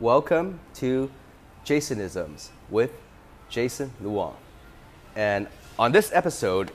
Welcome 0.00 0.60
to 0.74 1.10
Jasonisms 1.64 2.50
with 2.70 2.92
Jason 3.48 3.90
Luong. 4.00 4.36
And 5.16 5.48
on 5.76 5.90
this 5.90 6.12
episode, 6.14 6.70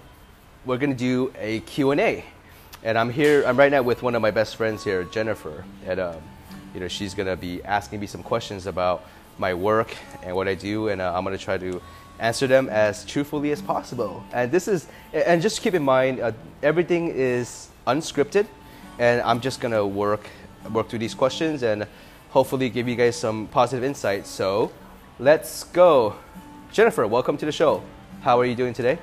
we're 0.66 0.76
going 0.76 0.90
to 0.90 0.98
do 0.98 1.34
a 1.40 1.62
Q&A. 1.62 2.26
And 2.84 2.98
I'm 2.98 3.10
here, 3.10 3.46
I'm 3.48 3.56
right 3.56 3.72
now 3.72 3.82
with 3.82 4.04
one 4.04 4.16
of 4.16 4.22
my 4.22 4.32
best 4.32 4.58
friends 4.58 4.84
here, 4.84 5.06
Jennifer. 5.06 5.64
And, 5.88 6.02
um, 6.02 6.22
you 6.74 6.82
know, 6.82 6.90
she's 6.90 7.14
going 7.14 7.28
to 7.28 7.38
be 7.38 7.64
asking 7.64 8.02
me 8.02 8.08
some 8.08 8.24
questions 8.24 8.68
about 8.68 9.06
my 9.38 9.54
work 9.54 9.96
and 10.22 10.36
what 10.36 10.50
I 10.50 10.56
do. 10.56 10.90
And 10.90 11.00
uh, 11.00 11.14
I'm 11.16 11.24
going 11.24 11.38
to 11.38 11.42
try 11.42 11.58
to 11.58 11.82
answer 12.20 12.46
them 12.46 12.68
as 12.68 13.06
truthfully 13.06 13.52
as 13.52 13.62
possible. 13.62 14.22
And 14.34 14.52
this 14.52 14.68
is, 14.68 14.86
and 15.14 15.42
just 15.42 15.62
keep 15.62 15.76
in 15.76 15.84
mind, 15.84 16.20
uh, 16.20 16.34
everything 16.62 17.08
is 17.08 17.70
unscripted. 17.88 18.48
And 19.00 19.22
I'm 19.22 19.40
just 19.40 19.62
going 19.62 19.74
to 19.74 19.86
work, 19.86 20.28
work 20.74 20.90
through 20.90 21.00
these 21.00 21.16
questions 21.16 21.64
and 21.64 21.88
hopefully 22.34 22.68
give 22.68 22.88
you 22.88 22.96
guys 22.96 23.16
some 23.16 23.46
positive 23.46 23.84
insights. 23.84 24.28
So 24.28 24.72
let's 25.20 25.66
go. 25.66 26.16
Jennifer, 26.72 27.06
welcome 27.06 27.38
to 27.38 27.46
the 27.46 27.52
show. 27.52 27.84
How 28.22 28.40
are 28.40 28.46
you 28.46 28.56
doing 28.56 28.74
today? 28.74 28.98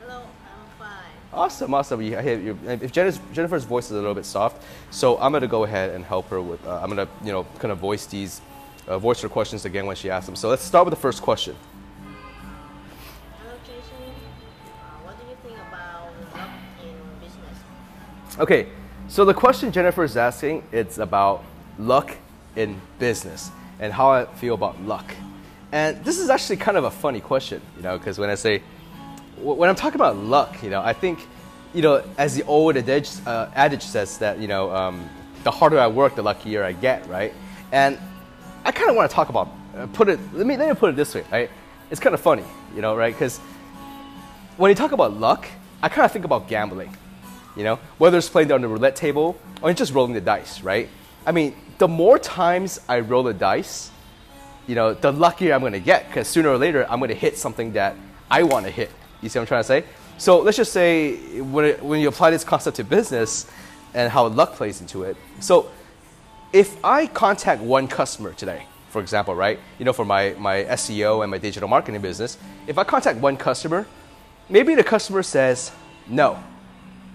Hello, 0.00 0.22
I'm 0.22 0.76
fine. 0.76 0.88
Awesome, 1.32 1.72
awesome. 1.72 2.02
You, 2.02 2.18
if 2.66 2.90
Jennifer's, 2.90 3.20
Jennifer's 3.32 3.62
voice 3.62 3.84
is 3.84 3.92
a 3.92 3.94
little 3.94 4.14
bit 4.14 4.24
soft, 4.24 4.64
so 4.90 5.16
I'm 5.20 5.30
gonna 5.30 5.46
go 5.46 5.62
ahead 5.62 5.90
and 5.90 6.04
help 6.04 6.28
her 6.30 6.42
with. 6.42 6.66
Uh, 6.66 6.80
I'm 6.82 6.88
gonna, 6.88 7.06
you 7.22 7.30
know, 7.30 7.44
kind 7.60 7.70
of 7.70 7.78
voice 7.78 8.06
these, 8.06 8.40
uh, 8.88 8.98
voice 8.98 9.22
her 9.22 9.28
questions 9.28 9.64
again 9.64 9.86
when 9.86 9.94
she 9.94 10.10
asks 10.10 10.26
them. 10.26 10.34
So 10.34 10.48
let's 10.48 10.64
start 10.64 10.86
with 10.86 10.92
the 10.92 11.00
first 11.00 11.22
question. 11.22 11.54
Hello, 13.38 13.54
Jason. 13.62 14.12
Uh, 14.82 15.04
what 15.04 15.14
do 15.20 15.24
you 15.30 15.36
think 15.44 15.56
about 15.68 16.10
luck 16.34 16.50
in 16.82 16.96
business? 17.20 18.40
Okay, 18.40 18.66
so 19.06 19.24
the 19.24 19.34
question 19.34 19.70
Jennifer 19.70 20.02
is 20.02 20.16
asking, 20.16 20.64
it's 20.72 20.98
about 20.98 21.44
luck 21.78 22.16
in 22.56 22.80
business 22.98 23.50
and 23.78 23.92
how 23.92 24.10
I 24.10 24.24
feel 24.26 24.54
about 24.54 24.80
luck. 24.82 25.14
And 25.72 26.04
this 26.04 26.18
is 26.18 26.30
actually 26.30 26.56
kind 26.56 26.76
of 26.76 26.84
a 26.84 26.90
funny 26.90 27.20
question, 27.20 27.62
you 27.76 27.82
know, 27.82 27.96
because 27.96 28.18
when 28.18 28.28
I 28.30 28.34
say, 28.34 28.62
when 29.40 29.68
I'm 29.68 29.76
talking 29.76 29.94
about 29.94 30.16
luck, 30.16 30.62
you 30.62 30.70
know, 30.70 30.82
I 30.82 30.92
think, 30.92 31.20
you 31.72 31.82
know, 31.82 32.02
as 32.18 32.34
the 32.34 32.42
old 32.44 32.76
adage, 32.76 33.10
uh, 33.26 33.48
adage 33.54 33.82
says 33.82 34.18
that, 34.18 34.38
you 34.38 34.48
know, 34.48 34.74
um, 34.74 35.08
the 35.44 35.50
harder 35.50 35.78
I 35.78 35.86
work, 35.86 36.16
the 36.16 36.22
luckier 36.22 36.64
I 36.64 36.72
get, 36.72 37.06
right? 37.08 37.32
And 37.72 37.98
I 38.64 38.72
kind 38.72 38.90
of 38.90 38.96
want 38.96 39.08
to 39.08 39.14
talk 39.14 39.28
about, 39.28 39.48
uh, 39.76 39.86
put 39.92 40.08
it, 40.08 40.18
let 40.34 40.46
me, 40.46 40.56
let 40.56 40.68
me 40.68 40.74
put 40.74 40.90
it 40.90 40.96
this 40.96 41.14
way, 41.14 41.24
right? 41.30 41.50
It's 41.90 42.00
kind 42.00 42.14
of 42.14 42.20
funny, 42.20 42.44
you 42.74 42.82
know, 42.82 42.96
right? 42.96 43.14
Because 43.14 43.38
when 44.56 44.68
you 44.68 44.74
talk 44.74 44.92
about 44.92 45.18
luck, 45.18 45.46
I 45.82 45.88
kind 45.88 46.04
of 46.04 46.12
think 46.12 46.24
about 46.24 46.48
gambling, 46.48 46.94
you 47.56 47.64
know, 47.64 47.76
whether 47.96 48.18
it's 48.18 48.28
playing 48.28 48.52
on 48.52 48.60
the 48.60 48.68
roulette 48.68 48.96
table 48.96 49.38
or 49.62 49.72
just 49.72 49.94
rolling 49.94 50.12
the 50.12 50.20
dice, 50.20 50.62
right? 50.62 50.88
I 51.24 51.32
mean, 51.32 51.54
the 51.80 51.88
more 51.88 52.18
times 52.18 52.78
I 52.90 53.00
roll 53.00 53.26
a 53.28 53.32
dice, 53.32 53.90
you 54.66 54.74
know, 54.74 54.92
the 54.92 55.10
luckier 55.10 55.54
I'm 55.54 55.60
going 55.60 55.72
to 55.72 55.80
get 55.80 56.06
because 56.08 56.28
sooner 56.28 56.50
or 56.50 56.58
later 56.58 56.86
I'm 56.90 56.98
going 57.00 57.08
to 57.08 57.14
hit 57.14 57.38
something 57.38 57.72
that 57.72 57.96
I 58.30 58.42
want 58.42 58.66
to 58.66 58.70
hit. 58.70 58.90
You 59.22 59.30
see 59.30 59.38
what 59.38 59.44
I'm 59.44 59.46
trying 59.46 59.62
to 59.62 59.66
say? 59.66 59.84
So 60.18 60.40
let's 60.40 60.58
just 60.58 60.74
say 60.74 61.40
when, 61.40 61.64
it, 61.64 61.82
when 61.82 62.00
you 62.00 62.08
apply 62.08 62.32
this 62.32 62.44
concept 62.44 62.76
to 62.76 62.84
business 62.84 63.50
and 63.94 64.12
how 64.12 64.26
luck 64.26 64.56
plays 64.56 64.82
into 64.82 65.04
it. 65.04 65.16
So 65.40 65.70
if 66.52 66.76
I 66.84 67.06
contact 67.06 67.62
one 67.62 67.88
customer 67.88 68.34
today, 68.34 68.66
for 68.90 69.00
example, 69.00 69.34
right? 69.34 69.58
You 69.78 69.86
know, 69.86 69.94
for 69.94 70.04
my, 70.04 70.34
my 70.38 70.64
SEO 70.64 71.22
and 71.22 71.30
my 71.30 71.38
digital 71.38 71.66
marketing 71.66 72.02
business, 72.02 72.36
if 72.66 72.76
I 72.76 72.84
contact 72.84 73.20
one 73.20 73.38
customer, 73.38 73.86
maybe 74.50 74.74
the 74.74 74.84
customer 74.84 75.22
says 75.22 75.72
no, 76.06 76.44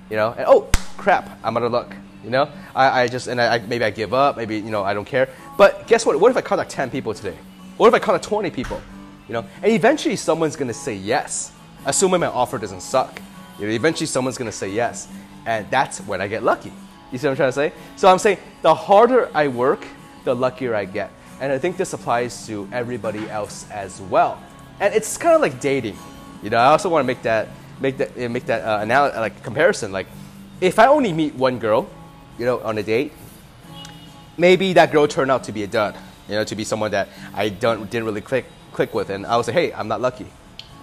you 0.09 0.15
know, 0.15 0.33
and 0.35 0.47
oh 0.47 0.71
crap, 0.97 1.29
I'm 1.43 1.55
out 1.55 1.61
of 1.61 1.71
luck. 1.71 1.95
You 2.25 2.31
know, 2.31 2.49
I, 2.73 3.03
I 3.03 3.07
just 3.07 3.27
and 3.27 3.39
I, 3.39 3.59
maybe 3.59 3.85
I 3.85 3.91
give 3.91 4.11
up. 4.11 4.35
Maybe 4.35 4.55
you 4.55 4.71
know 4.71 4.83
I 4.83 4.95
don't 4.95 5.05
care. 5.05 5.29
But 5.59 5.85
guess 5.85 6.07
what? 6.07 6.19
What 6.19 6.31
if 6.31 6.37
I 6.37 6.41
contact 6.41 6.71
ten 6.71 6.89
people 6.89 7.13
today? 7.13 7.37
What 7.77 7.87
if 7.87 7.93
I 7.93 7.99
contact 7.99 8.25
twenty 8.25 8.49
people? 8.49 8.81
You 9.27 9.33
know, 9.33 9.45
and 9.61 9.71
eventually 9.71 10.15
someone's 10.15 10.55
gonna 10.55 10.73
say 10.73 10.95
yes, 10.95 11.51
assuming 11.85 12.21
my 12.21 12.27
offer 12.27 12.57
doesn't 12.57 12.81
suck. 12.81 13.21
You 13.59 13.67
know, 13.67 13.73
eventually 13.73 14.07
someone's 14.07 14.39
gonna 14.39 14.51
say 14.51 14.69
yes, 14.69 15.07
and 15.45 15.69
that's 15.69 15.99
when 15.99 16.19
I 16.19 16.27
get 16.27 16.41
lucky. 16.41 16.73
You 17.11 17.19
see 17.19 17.27
what 17.27 17.31
I'm 17.31 17.37
trying 17.37 17.49
to 17.49 17.53
say? 17.53 17.73
So 17.95 18.07
I'm 18.07 18.17
saying 18.17 18.39
the 18.63 18.73
harder 18.73 19.29
I 19.35 19.47
work, 19.47 19.85
the 20.23 20.35
luckier 20.35 20.73
I 20.73 20.85
get, 20.85 21.11
and 21.39 21.51
I 21.51 21.59
think 21.59 21.77
this 21.77 21.93
applies 21.93 22.47
to 22.47 22.67
everybody 22.71 23.29
else 23.29 23.69
as 23.69 24.01
well. 24.01 24.41
And 24.79 24.95
it's 24.95 25.15
kind 25.15 25.35
of 25.35 25.41
like 25.41 25.61
dating. 25.61 25.97
You 26.41 26.49
know, 26.49 26.57
I 26.57 26.65
also 26.65 26.89
want 26.89 27.03
to 27.03 27.07
make 27.07 27.21
that 27.21 27.49
make 27.79 27.97
that 27.97 28.17
make 28.17 28.47
that 28.47 28.63
uh, 28.63 28.81
anal- 28.81 29.13
like 29.21 29.43
comparison. 29.43 29.91
Like, 29.91 30.07
if 30.59 30.79
I 30.79 30.87
only 30.87 31.13
meet 31.13 31.35
one 31.35 31.59
girl 31.59 31.87
you 32.37 32.45
know, 32.45 32.59
on 32.59 32.77
a 32.77 32.83
date, 32.83 33.13
maybe 34.37 34.73
that 34.73 34.91
girl 34.91 35.07
turned 35.07 35.31
out 35.31 35.43
to 35.45 35.51
be 35.51 35.63
a 35.63 35.67
dud, 35.67 35.95
you 36.27 36.35
know, 36.35 36.43
to 36.43 36.55
be 36.55 36.63
someone 36.63 36.91
that 36.91 37.09
I 37.33 37.49
don't, 37.49 37.89
didn't 37.89 38.05
really 38.05 38.21
click, 38.21 38.45
click 38.73 38.93
with. 38.93 39.09
And 39.09 39.25
I 39.25 39.37
would 39.37 39.45
say, 39.45 39.53
hey, 39.53 39.73
I'm 39.73 39.87
not 39.87 40.01
lucky. 40.01 40.25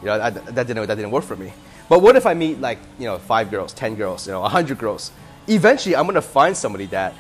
You 0.01 0.07
know, 0.07 0.19
that, 0.19 0.35
that, 0.55 0.67
didn't, 0.67 0.87
that 0.87 0.95
didn't 0.95 1.11
work 1.11 1.25
for 1.25 1.37
me. 1.37 1.53
But 1.89 2.01
what 2.01 2.17
if 2.17 2.27
I 2.27 2.35
meet 2.35 2.61
like, 2.61 2.79
you 2.99 3.07
know, 3.07 3.19
five 3.19 3.51
girls, 3.51 3.73
10 3.73 3.97
girls, 3.97 4.27
you 4.27 4.33
know, 4.33 4.41
100 4.41 4.79
girls? 4.79 5.12
Eventually, 5.49 5.95
I'm 5.95 6.05
going 6.05 6.15
to 6.15 6.23
find 6.23 6.57
somebody 6.57 6.87
that 6.87 7.15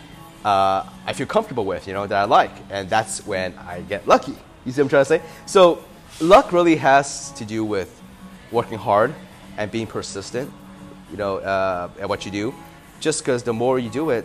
uh, 0.44 0.88
I 1.06 1.12
feel 1.12 1.26
comfortable 1.26 1.64
with, 1.64 1.86
you 1.86 1.92
know, 1.92 2.06
that 2.06 2.16
I 2.16 2.24
like. 2.24 2.52
And 2.70 2.88
that's 2.88 3.26
when 3.26 3.54
I 3.58 3.82
get 3.82 4.08
lucky. 4.08 4.36
You 4.64 4.72
see 4.72 4.80
what 4.80 4.86
I'm 4.86 4.88
trying 4.88 5.02
to 5.02 5.04
say? 5.04 5.22
So 5.46 5.84
luck 6.20 6.52
really 6.52 6.76
has 6.76 7.32
to 7.32 7.44
do 7.44 7.64
with 7.64 8.00
working 8.50 8.78
hard 8.78 9.14
and 9.58 9.70
being 9.70 9.86
persistent, 9.86 10.50
you 11.10 11.16
know, 11.16 11.38
uh, 11.38 11.90
at 12.00 12.08
what 12.08 12.24
you 12.24 12.30
do 12.30 12.54
just 13.02 13.20
because 13.20 13.42
the 13.42 13.52
more 13.52 13.78
you 13.78 13.90
do 13.90 14.10
it, 14.10 14.24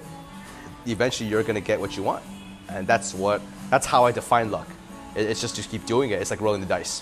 eventually 0.86 1.28
you're 1.28 1.42
going 1.42 1.56
to 1.56 1.62
get 1.62 1.80
what 1.80 1.98
you 1.98 2.04
want. 2.04 2.24
And 2.70 2.86
that's 2.86 3.14
what, 3.14 3.42
that's 3.70 3.88
how 3.88 4.06
I 4.06 4.12
define 4.12 4.52
luck. 4.52 4.68
It's 5.16 5.42
just 5.42 5.56
to 5.56 5.64
keep 5.64 5.86
doing 5.86 6.12
it. 6.12 6.22
It's 6.22 6.30
like 6.30 6.40
rolling 6.40 6.62
the 6.62 6.68
dice. 6.68 7.02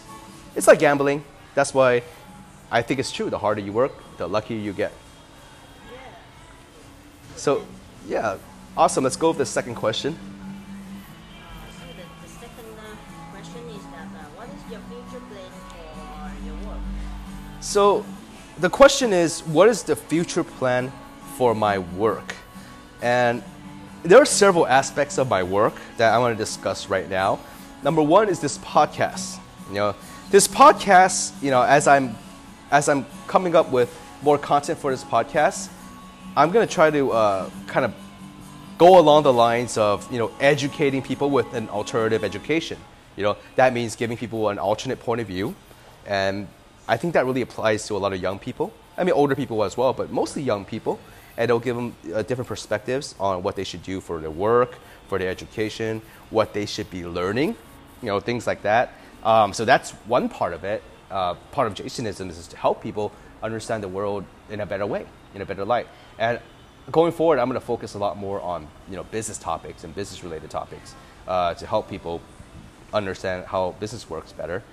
It's 0.55 0.67
like 0.67 0.79
gambling. 0.79 1.23
That's 1.53 1.73
why 1.73 2.01
I 2.71 2.81
think 2.81 2.99
it's 2.99 3.11
true. 3.11 3.29
The 3.29 3.37
harder 3.37 3.61
you 3.61 3.73
work, 3.73 3.91
the 4.17 4.25
luckier 4.25 4.57
you 4.57 4.71
get. 4.71 4.93
Yeah. 5.91 5.99
So, 7.35 7.65
yeah, 8.07 8.37
awesome. 8.77 9.03
Let's 9.03 9.17
go 9.17 9.29
with 9.29 9.37
the 9.37 9.45
second 9.45 9.75
question. 9.75 10.17
So 11.77 11.85
the, 11.87 12.03
the 12.23 12.29
second 12.29 12.65
uh, 12.79 13.31
question 13.31 13.69
is 13.69 13.83
that 13.83 14.07
uh, 14.07 14.23
what 14.37 14.47
is 14.47 14.71
your 14.71 14.79
future 14.87 15.23
plan 15.27 15.51
for 15.69 16.45
your 16.45 16.69
work? 16.69 16.79
So, 17.59 18.05
the 18.59 18.69
question 18.69 19.11
is 19.11 19.41
what 19.41 19.67
is 19.67 19.83
the 19.83 19.97
future 19.97 20.45
plan 20.45 20.89
for 21.37 21.53
my 21.53 21.79
work. 21.79 22.35
And 23.01 23.43
there 24.03 24.21
are 24.21 24.25
several 24.25 24.67
aspects 24.67 25.17
of 25.17 25.27
my 25.29 25.43
work 25.43 25.73
that 25.97 26.13
I 26.13 26.17
want 26.17 26.37
to 26.37 26.43
discuss 26.43 26.89
right 26.89 27.09
now. 27.09 27.39
Number 27.83 28.01
one 28.01 28.29
is 28.29 28.39
this 28.39 28.57
podcast. 28.59 29.39
You 29.69 29.75
know, 29.75 29.95
this 30.29 30.47
podcast, 30.47 31.41
you 31.41 31.51
know, 31.51 31.61
as 31.61 31.87
I'm 31.87 32.15
as 32.71 32.89
I'm 32.89 33.05
coming 33.27 33.55
up 33.55 33.71
with 33.71 33.95
more 34.21 34.37
content 34.37 34.79
for 34.79 34.91
this 34.91 35.03
podcast, 35.03 35.69
I'm 36.35 36.51
going 36.51 36.67
to 36.67 36.73
try 36.73 36.89
to 36.89 37.11
uh, 37.11 37.49
kind 37.67 37.85
of 37.85 37.93
go 38.77 38.99
along 38.99 39.23
the 39.23 39.33
lines 39.33 39.77
of 39.77 40.11
you 40.11 40.19
know 40.19 40.31
educating 40.39 41.01
people 41.01 41.29
with 41.29 41.53
an 41.53 41.69
alternative 41.69 42.23
education. 42.23 42.77
You 43.17 43.23
know, 43.23 43.37
that 43.55 43.73
means 43.73 43.95
giving 43.95 44.17
people 44.17 44.49
an 44.49 44.59
alternate 44.59 44.99
point 44.99 45.21
of 45.21 45.27
view, 45.27 45.55
and 46.05 46.47
I 46.87 46.97
think 46.97 47.13
that 47.13 47.25
really 47.25 47.41
applies 47.41 47.87
to 47.87 47.95
a 47.95 47.99
lot 47.99 48.13
of 48.13 48.21
young 48.21 48.39
people. 48.39 48.73
I 48.97 49.03
mean, 49.03 49.13
older 49.13 49.35
people 49.35 49.63
as 49.63 49.77
well, 49.77 49.93
but 49.93 50.11
mostly 50.11 50.41
young 50.41 50.65
people 50.65 50.99
and 51.37 51.45
it'll 51.45 51.59
give 51.59 51.75
them 51.75 51.95
uh, 52.13 52.21
different 52.23 52.47
perspectives 52.47 53.15
on 53.19 53.43
what 53.43 53.55
they 53.55 53.63
should 53.63 53.83
do 53.83 54.01
for 54.01 54.19
their 54.19 54.31
work, 54.31 54.77
for 55.07 55.19
their 55.19 55.29
education, 55.29 56.01
what 56.29 56.53
they 56.53 56.65
should 56.65 56.89
be 56.89 57.05
learning, 57.05 57.55
you 58.01 58.07
know, 58.07 58.19
things 58.19 58.47
like 58.47 58.61
that. 58.63 58.93
Um, 59.23 59.53
so 59.53 59.65
that's 59.65 59.91
one 60.07 60.29
part 60.29 60.53
of 60.53 60.63
it. 60.63 60.83
Uh, 61.11 61.35
part 61.51 61.67
of 61.67 61.73
Jasonism 61.73 62.29
is 62.29 62.47
to 62.47 62.57
help 62.57 62.81
people 62.81 63.11
understand 63.43 63.83
the 63.83 63.87
world 63.87 64.25
in 64.49 64.61
a 64.61 64.65
better 64.65 64.85
way, 64.85 65.05
in 65.33 65.41
a 65.41 65.45
better 65.45 65.65
light. 65.65 65.87
And 66.17 66.39
going 66.91 67.11
forward, 67.11 67.39
I'm 67.39 67.47
going 67.47 67.59
to 67.59 67.65
focus 67.65 67.93
a 67.95 67.97
lot 67.97 68.17
more 68.17 68.39
on 68.41 68.67
you 68.89 68.95
know 68.95 69.03
business 69.03 69.37
topics 69.37 69.83
and 69.83 69.93
business 69.93 70.23
related 70.23 70.49
topics 70.49 70.95
uh, 71.27 71.53
to 71.55 71.65
help 71.65 71.89
people 71.89 72.21
understand 72.93 73.45
how 73.45 73.75
business 73.79 74.09
works 74.09 74.31
better. 74.31 74.63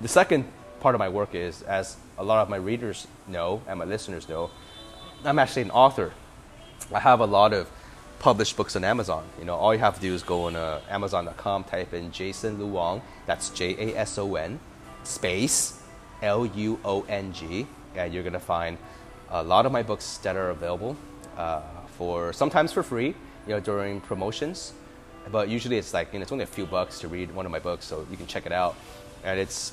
The 0.00 0.08
second 0.08 0.50
part 0.80 0.94
of 0.94 0.98
my 0.98 1.08
work 1.08 1.34
is, 1.34 1.62
as 1.62 1.96
a 2.18 2.24
lot 2.24 2.42
of 2.42 2.48
my 2.48 2.56
readers 2.56 3.06
know 3.26 3.62
and 3.66 3.78
my 3.78 3.84
listeners 3.84 4.28
know, 4.28 4.50
I'm 5.24 5.38
actually 5.38 5.62
an 5.62 5.70
author. 5.70 6.12
I 6.92 7.00
have 7.00 7.20
a 7.20 7.26
lot 7.26 7.52
of 7.52 7.70
published 8.18 8.56
books 8.56 8.74
on 8.76 8.84
Amazon. 8.84 9.24
You 9.38 9.44
know, 9.44 9.54
all 9.54 9.74
you 9.74 9.80
have 9.80 9.94
to 9.94 10.00
do 10.00 10.14
is 10.14 10.22
go 10.22 10.44
on 10.44 10.56
uh, 10.56 10.80
Amazon.com, 10.88 11.64
type 11.64 11.92
in 11.92 12.10
Jason 12.10 12.58
Luong. 12.58 13.02
That's 13.26 13.50
J 13.50 13.92
A 13.92 13.98
S 13.98 14.18
O 14.18 14.34
N 14.36 14.58
space 15.02 15.82
L 16.22 16.46
U 16.46 16.78
O 16.84 17.02
N 17.02 17.32
G, 17.32 17.66
and 17.96 18.14
you're 18.14 18.22
gonna 18.22 18.40
find 18.40 18.78
a 19.30 19.42
lot 19.42 19.66
of 19.66 19.72
my 19.72 19.82
books 19.82 20.18
that 20.18 20.36
are 20.36 20.50
available 20.50 20.96
uh, 21.36 21.60
for 21.98 22.32
sometimes 22.32 22.72
for 22.72 22.82
free. 22.82 23.14
You 23.46 23.54
know, 23.54 23.60
during 23.60 24.00
promotions, 24.00 24.72
but 25.30 25.48
usually 25.48 25.76
it's 25.76 25.92
like 25.92 26.12
you 26.12 26.18
know 26.18 26.22
it's 26.22 26.32
only 26.32 26.44
a 26.44 26.46
few 26.46 26.66
bucks 26.66 26.98
to 27.00 27.08
read 27.08 27.34
one 27.34 27.46
of 27.46 27.52
my 27.52 27.58
books, 27.58 27.84
so 27.84 28.06
you 28.10 28.16
can 28.16 28.26
check 28.26 28.46
it 28.46 28.52
out. 28.52 28.74
And 29.24 29.38
it's 29.38 29.72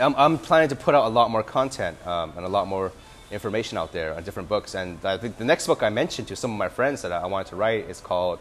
I'm, 0.00 0.14
I'm 0.16 0.38
planning 0.38 0.68
to 0.68 0.76
put 0.76 0.94
out 0.94 1.06
a 1.06 1.08
lot 1.08 1.30
more 1.30 1.42
content 1.42 1.96
um, 2.06 2.32
and 2.36 2.44
a 2.44 2.48
lot 2.48 2.66
more 2.68 2.92
information 3.30 3.78
out 3.78 3.92
there 3.92 4.14
on 4.14 4.22
different 4.24 4.48
books. 4.48 4.74
And 4.74 4.98
I 5.04 5.16
think 5.18 5.36
the 5.36 5.44
next 5.44 5.66
book 5.66 5.82
I 5.82 5.90
mentioned 5.90 6.28
to 6.28 6.36
some 6.36 6.52
of 6.52 6.58
my 6.58 6.68
friends 6.68 7.02
that 7.02 7.12
I 7.12 7.26
wanted 7.26 7.48
to 7.48 7.56
write 7.56 7.88
is 7.88 8.00
called 8.00 8.38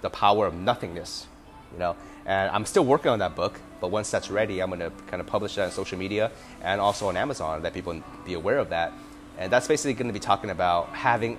The 0.00 0.10
Power 0.10 0.46
of 0.46 0.54
Nothingness. 0.54 1.26
you 1.72 1.78
know. 1.78 1.96
And 2.26 2.50
I'm 2.50 2.66
still 2.66 2.84
working 2.84 3.10
on 3.10 3.18
that 3.20 3.34
book, 3.34 3.60
but 3.80 3.90
once 3.90 4.10
that's 4.10 4.30
ready, 4.30 4.60
I'm 4.60 4.70
going 4.70 4.80
to 4.80 4.90
kind 5.06 5.20
of 5.20 5.26
publish 5.26 5.54
that 5.54 5.64
on 5.66 5.70
social 5.70 5.98
media 5.98 6.30
and 6.62 6.80
also 6.80 7.08
on 7.08 7.16
Amazon, 7.16 7.62
let 7.62 7.72
people 7.72 8.02
be 8.24 8.34
aware 8.34 8.58
of 8.58 8.68
that. 8.70 8.92
And 9.38 9.50
that's 9.50 9.66
basically 9.66 9.94
going 9.94 10.08
to 10.08 10.12
be 10.12 10.20
talking 10.20 10.50
about 10.50 10.88
having 10.90 11.38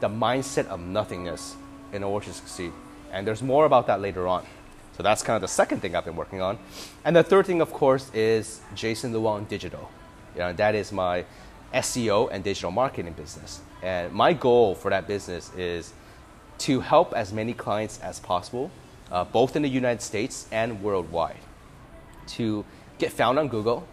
the 0.00 0.08
mindset 0.08 0.66
of 0.66 0.80
nothingness 0.80 1.56
in 1.92 2.02
order 2.02 2.26
to 2.26 2.32
succeed. 2.32 2.72
And 3.12 3.26
there's 3.26 3.42
more 3.42 3.66
about 3.66 3.86
that 3.86 4.00
later 4.00 4.26
on. 4.26 4.44
So 4.96 5.02
that's 5.02 5.22
kind 5.22 5.36
of 5.36 5.42
the 5.42 5.48
second 5.48 5.80
thing 5.80 5.94
I've 5.94 6.06
been 6.06 6.16
working 6.16 6.40
on. 6.40 6.58
And 7.04 7.14
the 7.14 7.22
third 7.22 7.46
thing, 7.46 7.60
of 7.60 7.72
course, 7.72 8.10
is 8.14 8.60
Jason 8.74 9.12
Luong 9.12 9.46
Digital. 9.46 9.90
You 10.34 10.40
know, 10.40 10.52
that 10.54 10.74
is 10.74 10.90
my 10.92 11.24
SEO 11.74 12.28
and 12.30 12.44
digital 12.44 12.70
marketing 12.70 13.12
business. 13.12 13.60
And 13.82 14.12
my 14.12 14.32
goal 14.32 14.74
for 14.74 14.90
that 14.90 15.06
business 15.06 15.52
is 15.54 15.92
to 16.58 16.80
help 16.80 17.12
as 17.12 17.32
many 17.32 17.52
clients 17.52 18.00
as 18.00 18.18
possible, 18.18 18.70
uh, 19.12 19.24
both 19.24 19.56
in 19.56 19.62
the 19.62 19.68
United 19.68 20.02
States 20.02 20.46
and 20.50 20.82
worldwide, 20.82 21.36
to 22.28 22.64
get 22.98 23.12
found 23.12 23.38
on 23.38 23.48
Google, 23.48 23.86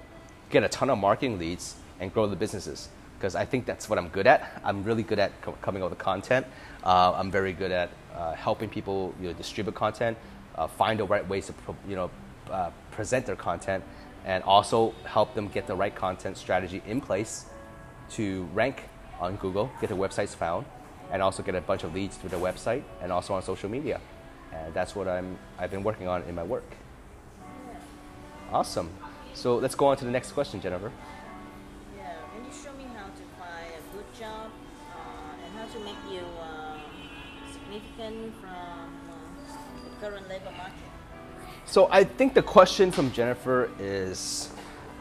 get 0.50 0.64
a 0.64 0.70
ton 0.70 0.90
of 0.90 0.98
marketing 0.98 1.38
leads, 1.38 1.76
and 2.00 2.14
grow 2.14 2.28
the 2.28 2.36
businesses. 2.36 2.90
Because 3.18 3.36
I 3.36 3.46
think 3.46 3.66
that's 3.66 3.90
what 3.90 4.00
I'm 4.00 4.10
good 4.10 4.28
at. 4.28 4.62
I'm 4.64 4.84
really 4.84 5.04
good 5.04 5.20
at 5.20 5.40
co- 5.42 5.54
coming 5.62 5.84
up 5.84 5.90
with 5.90 6.00
content. 6.00 6.46
Uh, 6.84 7.14
I'm 7.16 7.32
very 7.32 7.54
good 7.54 7.72
at 7.72 7.90
uh, 8.16 8.34
helping 8.34 8.70
people 8.70 9.14
you 9.22 9.28
know, 9.28 9.34
distribute 9.34 9.76
content, 9.76 10.18
uh, 10.56 10.68
find 10.68 11.00
the 11.00 11.06
right 11.06 11.28
ways 11.28 11.48
to 11.48 11.54
pro- 11.54 11.76
you 11.88 11.96
know, 11.96 12.12
uh, 12.50 12.72
present 12.92 13.26
their 13.26 13.36
content, 13.36 13.84
and 14.26 14.44
also 14.44 14.94
help 15.06 15.34
them 15.36 15.48
get 15.48 15.68
the 15.68 15.76
right 15.76 15.96
content 15.96 16.38
strategy 16.38 16.82
in 16.86 17.00
place 17.00 17.46
to 18.14 18.44
rank 18.54 18.84
on 19.20 19.36
Google, 19.38 19.72
get 19.80 19.90
their 19.90 19.98
websites 19.98 20.36
found, 20.36 20.66
and 21.12 21.22
also 21.22 21.44
get 21.44 21.56
a 21.56 21.62
bunch 21.62 21.84
of 21.84 21.94
leads 21.94 22.18
through 22.18 22.30
their 22.30 22.40
website 22.40 22.84
and 23.02 23.12
also 23.12 23.34
on 23.34 23.44
social 23.44 23.70
media. 23.70 24.00
And 24.52 24.74
that's 24.74 24.96
what 24.96 25.08
I'm, 25.08 25.38
I've 25.58 25.72
been 25.72 25.84
working 25.84 26.08
on 26.08 26.24
in 26.24 26.36
my 26.36 26.44
work. 26.44 26.66
Awesome. 28.52 28.90
So 29.34 29.58
let's 29.58 29.76
go 29.76 29.88
on 29.88 29.98
to 29.98 30.06
the 30.06 30.12
next 30.12 30.32
question, 30.32 30.62
Jennifer. 30.62 30.92
Yeah, 31.98 32.14
can 32.36 32.46
you 32.46 32.52
show 32.52 32.72
me 32.74 32.86
how 32.96 33.06
to 33.06 33.24
find 33.40 33.72
a 33.74 33.96
good 33.96 34.06
job 34.20 34.52
uh, 34.92 35.44
and 35.44 35.58
how 35.58 35.66
to 35.74 35.80
make 35.80 35.98
you 36.12 36.24
uh, 36.40 36.78
significant 37.52 38.36
from 38.40 38.52
uh, 38.52 39.84
the 39.84 40.06
current 40.06 40.30
labor 40.30 40.52
market? 40.56 40.74
So 41.66 41.88
I 41.90 42.04
think 42.04 42.36
the 42.36 42.44
question 42.44 42.92
from 42.92 43.12
Jennifer 43.12 43.72
is, 43.80 44.50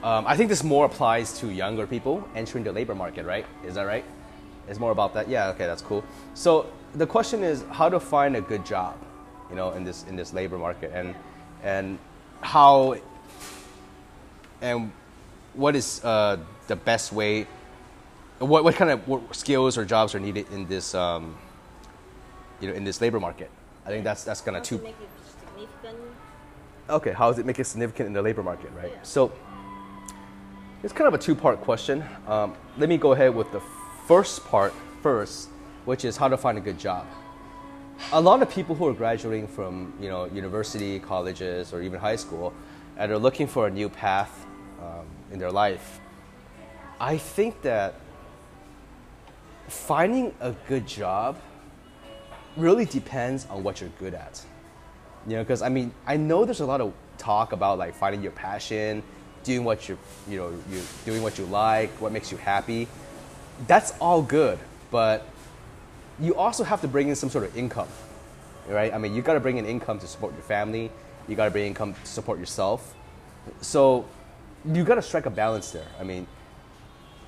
um, 0.02 0.24
I 0.26 0.36
think 0.36 0.48
this 0.48 0.64
more 0.64 0.86
applies 0.86 1.38
to 1.38 1.50
younger 1.50 1.86
people 1.86 2.26
entering 2.34 2.64
the 2.64 2.72
labor 2.72 2.94
market, 2.94 3.24
right? 3.24 3.46
Is 3.64 3.74
that 3.74 3.84
right? 3.84 4.04
It's 4.68 4.78
more 4.78 4.90
about 4.90 5.14
that. 5.14 5.28
Yeah. 5.28 5.48
Okay, 5.50 5.66
that's 5.66 5.82
cool. 5.82 6.04
So 6.34 6.66
the 6.94 7.06
question 7.06 7.42
is 7.42 7.64
how 7.70 7.88
to 7.88 8.00
find 8.00 8.36
a 8.36 8.40
good 8.40 8.64
job, 8.66 8.96
you 9.50 9.56
know, 9.56 9.72
in 9.72 9.84
this 9.84 10.04
in 10.08 10.16
this 10.16 10.32
labor 10.32 10.58
market, 10.58 10.90
and 10.94 11.14
and 11.62 11.98
how 12.40 12.96
and 14.60 14.92
what 15.54 15.76
is 15.76 16.02
uh, 16.04 16.38
the 16.66 16.76
best 16.76 17.12
way? 17.12 17.46
What 18.38 18.64
what 18.64 18.74
kind 18.74 18.90
of 18.90 19.06
what 19.06 19.34
skills 19.34 19.78
or 19.78 19.84
jobs 19.84 20.14
are 20.14 20.20
needed 20.20 20.46
in 20.52 20.66
this 20.66 20.94
um, 20.94 21.36
you 22.60 22.68
know 22.68 22.74
in 22.74 22.84
this 22.84 23.00
labor 23.00 23.20
market? 23.20 23.50
I 23.86 23.90
think 23.90 24.04
that's 24.04 24.24
that's 24.24 24.40
kind 24.40 24.56
of 24.56 24.62
to 24.64 24.78
two. 24.78 24.82
make 24.82 24.96
you 25.00 25.06
significant? 25.40 25.98
Okay, 26.90 27.12
how 27.12 27.30
does 27.30 27.38
it 27.38 27.46
make 27.46 27.58
it 27.58 27.64
significant 27.64 28.08
in 28.08 28.12
the 28.12 28.22
labor 28.22 28.42
market, 28.42 28.70
right? 28.76 28.92
Yeah. 28.92 29.02
So 29.02 29.32
it's 30.82 30.92
kind 30.92 31.06
of 31.06 31.14
a 31.14 31.18
two-part 31.18 31.60
question. 31.60 32.04
Um, 32.26 32.54
let 32.76 32.88
me 32.88 32.96
go 32.96 33.12
ahead 33.12 33.34
with 33.34 33.50
the 33.52 33.62
first 34.08 34.44
part 34.46 34.74
first, 35.00 35.48
which 35.84 36.04
is 36.04 36.16
how 36.16 36.28
to 36.28 36.36
find 36.36 36.58
a 36.58 36.60
good 36.60 36.78
job. 36.78 37.06
A 38.12 38.20
lot 38.20 38.42
of 38.42 38.50
people 38.50 38.74
who 38.74 38.88
are 38.88 38.92
graduating 38.92 39.46
from 39.46 39.94
you 40.00 40.08
know 40.08 40.24
university, 40.26 40.98
colleges, 40.98 41.72
or 41.72 41.82
even 41.82 42.00
high 42.00 42.16
school, 42.16 42.52
and 42.96 43.12
are 43.12 43.18
looking 43.18 43.46
for 43.46 43.68
a 43.68 43.70
new 43.70 43.88
path 43.88 44.44
um, 44.80 45.06
in 45.30 45.38
their 45.38 45.52
life, 45.52 46.00
I 46.98 47.16
think 47.16 47.62
that 47.62 47.94
finding 49.68 50.34
a 50.40 50.52
good 50.68 50.86
job 50.86 51.40
really 52.56 52.86
depends 52.86 53.46
on 53.46 53.62
what 53.62 53.80
you're 53.80 53.90
good 54.00 54.14
at. 54.14 54.44
You 55.28 55.36
know, 55.36 55.42
because 55.44 55.62
I 55.62 55.68
mean, 55.68 55.94
I 56.06 56.16
know 56.16 56.44
there's 56.44 56.60
a 56.60 56.66
lot 56.66 56.80
of 56.80 56.92
talk 57.18 57.52
about 57.52 57.78
like 57.78 57.94
finding 57.94 58.20
your 58.20 58.32
passion, 58.32 59.04
doing 59.44 59.64
what 59.64 59.88
you 59.88 59.98
you 60.28 60.38
know 60.38 60.50
you 60.70 60.82
doing 61.04 61.22
what 61.22 61.38
you 61.38 61.44
like, 61.46 61.90
what 62.00 62.12
makes 62.12 62.30
you 62.30 62.38
happy. 62.38 62.88
That's 63.66 63.92
all 64.00 64.22
good, 64.22 64.58
but 64.90 65.26
you 66.18 66.34
also 66.34 66.64
have 66.64 66.80
to 66.82 66.88
bring 66.88 67.08
in 67.08 67.16
some 67.16 67.30
sort 67.30 67.44
of 67.44 67.56
income, 67.56 67.88
right? 68.68 68.92
I 68.92 68.98
mean, 68.98 69.14
you 69.14 69.22
got 69.22 69.34
to 69.34 69.40
bring 69.40 69.58
in 69.58 69.66
income 69.66 69.98
to 70.00 70.06
support 70.06 70.32
your 70.34 70.42
family. 70.42 70.90
You 71.28 71.36
got 71.36 71.46
to 71.46 71.50
bring 71.50 71.66
income 71.66 71.94
to 71.94 72.06
support 72.06 72.38
yourself. 72.38 72.94
So 73.60 74.06
you 74.64 74.84
got 74.84 74.96
to 74.96 75.02
strike 75.02 75.26
a 75.26 75.30
balance 75.30 75.70
there. 75.70 75.86
I 75.98 76.04
mean, 76.04 76.26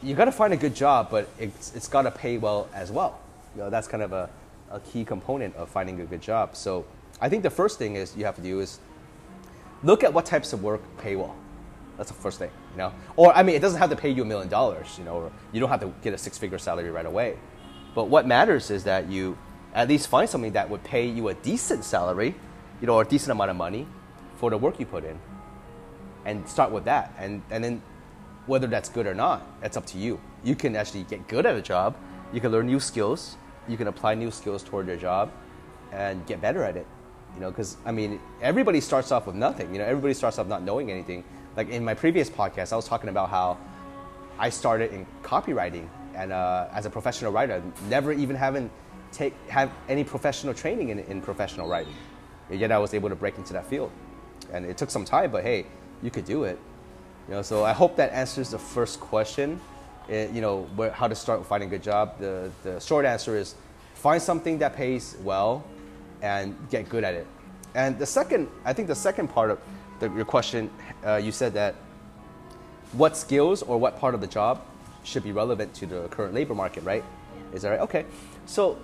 you 0.03 0.15
got 0.15 0.27
to 0.27 0.33
find 0.33 0.53
a 0.53 0.57
good 0.57 0.75
job, 0.75 1.09
but 1.11 1.29
it's, 1.39 1.75
it's 1.75 1.89
got 1.89 2.03
to 2.03 2.11
pay 2.11 2.39
well 2.39 2.69
as 2.75 2.91
well. 2.93 3.19
You 3.55 3.63
know, 3.63 3.71
that's 3.71 3.89
kind 3.89 4.03
of 4.03 4.13
a, 4.13 4.29
a 4.71 4.81
key 4.81 5.05
component 5.05 5.55
of 5.57 5.69
finding 5.69 6.01
a 6.01 6.05
good 6.05 6.21
job. 6.21 6.57
So 6.57 6.85
I 7.21 7.29
think 7.29 7.43
the 7.43 7.51
first 7.51 7.79
thing 7.79 7.97
is 7.97 8.17
you 8.17 8.25
have 8.25 8.37
to 8.37 8.43
do 8.43 8.61
is 8.61 8.79
look 9.83 10.05
at 10.05 10.13
what 10.13 10.27
types 10.27 10.53
of 10.53 10.63
work 10.63 10.83
pay 10.99 11.17
well. 11.17 11.35
That's 11.97 12.11
the 12.11 12.17
first 12.17 12.39
thing, 12.39 12.51
you 12.73 12.79
know. 12.79 12.93
Or 13.17 13.33
I 13.35 13.43
mean, 13.43 13.55
it 13.55 13.61
doesn't 13.61 13.79
have 13.79 13.91
to 13.91 13.97
pay 13.97 14.11
you 14.11 14.23
a 14.23 14.25
million 14.25 14.49
dollars, 14.49 14.97
you 14.99 15.05
know. 15.05 15.15
Or 15.15 15.33
you 15.53 15.61
don't 15.61 15.69
have 15.69 15.81
to 15.81 15.93
get 16.03 16.13
a 16.13 16.19
six-figure 16.19 16.59
salary 16.59 16.91
right 16.91 17.07
away. 17.07 17.39
But 17.95 18.09
what 18.09 18.27
matters 18.27 18.71
is 18.71 18.85
that 18.85 19.09
you 19.09 19.39
at 19.75 19.89
least 19.89 20.09
find 20.09 20.29
something 20.29 20.53
that 20.53 20.69
would 20.69 20.83
pay 20.83 21.07
you 21.07 21.29
a 21.29 21.35
decent 21.35 21.85
salary, 21.85 22.35
you 22.81 22.87
know, 22.87 22.95
or 22.95 23.03
a 23.03 23.07
decent 23.07 23.31
amount 23.33 23.51
of 23.51 23.57
money 23.57 23.87
for 24.37 24.51
the 24.51 24.59
work 24.59 24.81
you 24.81 24.87
put 24.87 25.05
in, 25.05 25.19
and 26.25 26.49
start 26.49 26.73
with 26.73 26.85
that. 26.85 27.15
And 27.19 27.43
and 27.51 27.63
then 27.63 27.83
whether 28.47 28.67
that's 28.67 28.89
good 28.89 29.07
or 29.07 29.15
not, 29.15 29.43
that's 29.61 29.77
up 29.77 29.87
to 29.87 29.99
you. 29.99 30.21
You 30.43 30.57
can 30.57 30.77
actually 30.77 31.05
get 31.05 31.29
good 31.29 31.47
at 31.47 31.57
a 31.57 31.63
job. 31.63 31.97
You 32.33 32.41
can 32.41 32.51
learn 32.51 32.67
new 32.67 32.81
skills. 32.81 33.37
You 33.69 33.77
can 33.77 33.87
apply 33.87 34.15
new 34.15 34.31
skills 34.31 34.63
toward 34.63 34.89
your 34.89 34.97
job, 34.97 35.31
and 35.93 36.27
get 36.27 36.41
better 36.41 36.65
at 36.65 36.77
it. 36.77 36.87
You 37.35 37.41
know, 37.41 37.51
because 37.51 37.77
I 37.85 37.93
mean, 37.93 38.21
everybody 38.41 38.81
starts 38.81 39.11
off 39.13 39.27
with 39.27 39.35
nothing. 39.37 39.73
You 39.73 39.79
know, 39.79 39.87
everybody 39.87 40.15
starts 40.15 40.39
off 40.39 40.47
not 40.47 40.63
knowing 40.63 40.91
anything. 40.91 41.25
Like 41.57 41.69
in 41.69 41.85
my 41.85 41.95
previous 41.95 42.31
podcast, 42.31 42.73
I 42.73 42.77
was 42.77 42.87
talking 42.87 43.09
about 43.09 43.31
how 43.31 43.59
I 44.39 44.51
started 44.51 44.93
in 44.93 45.07
copywriting 45.23 45.89
and 46.15 46.33
uh, 46.33 46.69
as 46.73 46.87
a 46.87 46.91
professional 46.91 47.33
writer, 47.33 47.63
never 47.89 48.13
even 48.13 48.37
having 48.37 48.71
take 49.13 49.35
have 49.49 49.71
any 49.89 50.05
professional 50.05 50.55
training 50.55 50.89
in, 50.91 50.99
in 51.01 51.21
professional 51.21 51.69
writing. 51.69 51.95
Yet 52.51 52.73
I 52.73 52.79
was 52.79 52.95
able 52.95 53.09
to 53.09 53.15
break 53.17 53.39
into 53.39 53.53
that 53.55 53.67
field, 53.67 53.91
and 54.53 54.65
it 54.65 54.77
took 54.77 54.91
some 54.91 55.05
time. 55.05 55.31
But 55.31 55.43
hey, 55.45 55.67
you 56.03 56.11
could 56.11 56.25
do 56.25 56.45
it. 56.45 56.59
You 57.29 57.35
know, 57.35 57.43
so 57.43 57.65
I 57.65 57.73
hope 57.73 57.97
that 57.97 58.13
answers 58.13 58.51
the 58.51 58.59
first 58.59 59.01
question. 59.01 59.61
eh, 60.09 60.29
you 60.33 60.41
know, 60.43 60.65
where, 60.77 60.91
how 60.91 61.09
to 61.09 61.15
start 61.15 61.45
finding 61.47 61.69
a 61.69 61.71
good 61.71 61.83
job. 61.83 62.19
The 62.19 62.51
the 62.63 62.81
short 62.81 63.07
answer 63.07 63.37
is 63.37 63.55
find 63.95 64.21
something 64.21 64.59
that 64.59 64.77
pays 64.77 65.17
well, 65.23 65.65
and 66.25 66.57
get 66.71 66.89
good 66.89 67.05
at 67.05 67.15
it. 67.15 67.27
And 67.75 67.99
the 67.99 68.07
second, 68.07 68.49
I 68.65 68.73
think 68.73 68.89
the 68.89 68.95
second 68.95 69.29
part 69.29 69.51
of 69.51 69.59
the, 70.01 70.11
your 70.11 70.25
question, 70.25 70.71
uh, 71.07 71.17
you 71.17 71.31
said 71.31 71.53
that 71.55 71.75
what 72.93 73.17
skills 73.17 73.63
or 73.63 73.79
what 73.79 73.99
part 73.99 74.15
of 74.15 74.21
the 74.21 74.27
job 74.27 74.63
should 75.03 75.23
be 75.23 75.33
relevant 75.33 75.75
to 75.75 75.87
the 75.87 76.09
current 76.09 76.33
labor 76.33 76.55
market, 76.55 76.83
right? 76.83 77.05
Is 77.53 77.63
that 77.63 77.71
right? 77.71 77.81
Okay. 77.81 78.07
So 78.47 78.79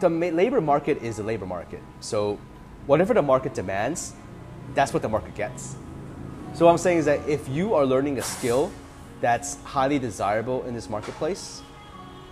the 0.00 0.10
labor 0.10 0.60
market 0.60 1.00
is 1.02 1.18
the 1.18 1.22
labor 1.22 1.46
market. 1.46 1.80
So 2.00 2.38
whatever 2.86 3.14
the 3.14 3.22
market 3.22 3.54
demands, 3.54 4.14
that's 4.74 4.92
what 4.92 5.02
the 5.02 5.08
market 5.08 5.34
gets. 5.34 5.76
So 6.54 6.66
what 6.66 6.72
I'm 6.72 6.78
saying 6.78 6.98
is 6.98 7.04
that 7.04 7.26
if 7.28 7.48
you 7.48 7.74
are 7.74 7.86
learning 7.86 8.18
a 8.18 8.22
skill 8.22 8.72
that's 9.20 9.62
highly 9.62 9.98
desirable 10.00 10.64
in 10.64 10.74
this 10.74 10.90
marketplace, 10.90 11.62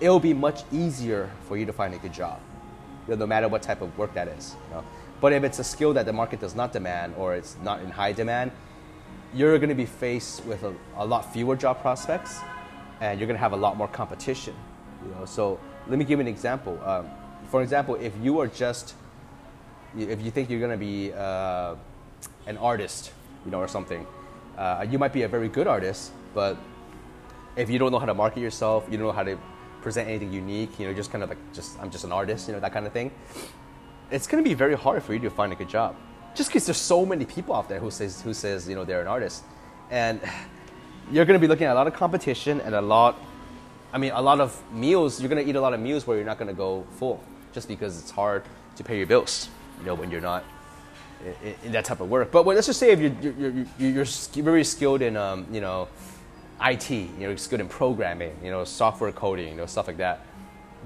it 0.00 0.08
will 0.08 0.20
be 0.20 0.34
much 0.34 0.64
easier 0.72 1.30
for 1.46 1.56
you 1.56 1.64
to 1.64 1.72
find 1.72 1.94
a 1.94 1.98
good 1.98 2.12
job, 2.12 2.40
no 3.08 3.26
matter 3.26 3.48
what 3.48 3.62
type 3.62 3.82
of 3.82 3.96
work 3.98 4.14
that 4.14 4.28
is. 4.28 4.56
you 4.68 4.74
know. 4.74 4.84
But 5.20 5.32
if 5.32 5.44
it's 5.44 5.58
a 5.58 5.64
skill 5.64 5.92
that 5.94 6.06
the 6.06 6.12
market 6.12 6.40
does 6.40 6.54
not 6.54 6.72
demand 6.72 7.14
or 7.16 7.34
it's 7.34 7.56
not 7.62 7.80
in 7.80 7.90
high 7.90 8.12
demand, 8.12 8.52
you're 9.34 9.58
going 9.58 9.68
to 9.68 9.74
be 9.74 9.86
faced 9.86 10.44
with 10.44 10.62
a, 10.62 10.74
a 10.96 11.04
lot 11.04 11.32
fewer 11.32 11.56
job 11.56 11.80
prospects, 11.80 12.40
and 13.00 13.20
you're 13.20 13.26
going 13.26 13.36
to 13.36 13.40
have 13.40 13.52
a 13.52 13.56
lot 13.56 13.76
more 13.76 13.88
competition. 13.88 14.54
You 15.04 15.14
know, 15.14 15.24
so 15.24 15.60
let 15.88 15.98
me 15.98 16.04
give 16.04 16.18
you 16.18 16.22
an 16.22 16.28
example. 16.28 16.80
Um, 16.84 17.08
for 17.48 17.62
example, 17.62 17.94
if 17.96 18.12
you 18.22 18.40
are 18.40 18.46
just, 18.46 18.94
if 19.96 20.22
you 20.22 20.30
think 20.30 20.50
you're 20.50 20.58
going 20.58 20.72
to 20.72 20.76
be 20.76 21.12
uh, 21.12 21.74
an 22.46 22.56
artist, 22.58 23.12
you 23.44 23.50
know, 23.50 23.58
or 23.58 23.68
something, 23.68 24.06
uh, 24.58 24.86
you 24.88 24.98
might 24.98 25.12
be 25.12 25.22
a 25.22 25.28
very 25.28 25.48
good 25.48 25.66
artist, 25.66 26.12
but 26.34 26.56
if 27.56 27.70
you 27.70 27.78
don't 27.78 27.92
know 27.92 27.98
how 27.98 28.06
to 28.06 28.14
market 28.14 28.40
yourself, 28.40 28.86
you 28.90 28.96
don't 28.96 29.06
know 29.06 29.12
how 29.12 29.22
to 29.22 29.38
present 29.82 30.08
anything 30.08 30.32
unique, 30.32 30.78
you 30.78 30.86
know, 30.86 30.94
just 30.94 31.10
kind 31.10 31.22
of 31.22 31.28
like 31.28 31.38
just 31.52 31.80
I'm 31.80 31.90
just 31.90 32.04
an 32.04 32.12
artist, 32.12 32.48
you 32.48 32.54
know, 32.54 32.60
that 32.60 32.72
kind 32.72 32.86
of 32.86 32.92
thing. 32.92 33.10
It's 34.10 34.26
to 34.42 34.48
be 34.48 34.54
very 34.54 34.76
hard 34.76 35.02
for 35.02 35.12
you 35.12 35.20
to 35.20 35.30
find 35.30 35.52
a 35.52 35.56
good 35.56 35.68
job, 35.68 35.94
just 36.34 36.50
because 36.50 36.66
there's 36.66 36.78
so 36.78 37.06
many 37.06 37.24
people 37.24 37.54
out 37.54 37.68
there 37.68 37.78
who 37.78 37.90
says 37.90 38.20
who 38.22 38.34
says 38.34 38.68
you 38.68 38.74
know 38.74 38.84
they're 38.84 39.00
an 39.00 39.06
artist, 39.06 39.44
and 39.90 40.20
you're 41.12 41.24
to 41.38 41.40
be 41.40 41.48
looking 41.48 41.66
at 41.66 41.72
a 41.72 41.78
lot 41.78 41.86
of 41.86 41.94
competition 41.94 42.60
and 42.60 42.74
a 42.74 42.80
lot. 42.80 43.18
I 43.92 43.98
mean, 43.98 44.12
a 44.12 44.22
lot 44.22 44.40
of 44.40 44.60
meals. 44.72 45.20
You're 45.20 45.28
to 45.42 45.48
eat 45.48 45.56
a 45.56 45.60
lot 45.60 45.74
of 45.74 45.80
meals 45.80 46.06
where 46.06 46.16
you're 46.16 46.26
not 46.26 46.38
to 46.48 46.54
go 46.54 46.86
full, 46.98 47.22
just 47.52 47.66
because 47.68 47.98
it's 47.98 48.10
hard 48.10 48.44
to 48.76 48.84
pay 48.84 48.96
your 48.96 49.06
bills. 49.06 49.48
you 49.80 49.86
know, 49.86 49.94
when 49.94 50.10
you're 50.10 50.20
not 50.20 50.44
in, 51.42 51.54
in 51.64 51.72
that 51.72 51.84
type 51.84 52.00
of 52.00 52.08
work. 52.08 52.30
But 52.30 52.46
let's 52.46 52.66
just 52.66 52.78
say 52.78 52.92
if 52.92 53.00
you're, 53.00 53.12
you're, 53.20 53.66
you're, 53.78 54.04
you're 54.34 54.44
very 54.44 54.64
skilled 54.64 55.02
in, 55.02 55.16
um, 55.16 55.46
you 55.50 55.60
know, 55.60 55.88
IT, 56.62 56.90
you 56.90 57.08
know, 57.20 57.34
skilled 57.36 57.60
in 57.60 57.68
programming, 57.68 58.36
you 58.42 58.50
know, 58.50 58.64
software 58.64 59.12
coding, 59.12 59.48
you 59.48 59.54
know, 59.54 59.66
stuff 59.66 59.86
like 59.86 59.96
that. 59.96 60.20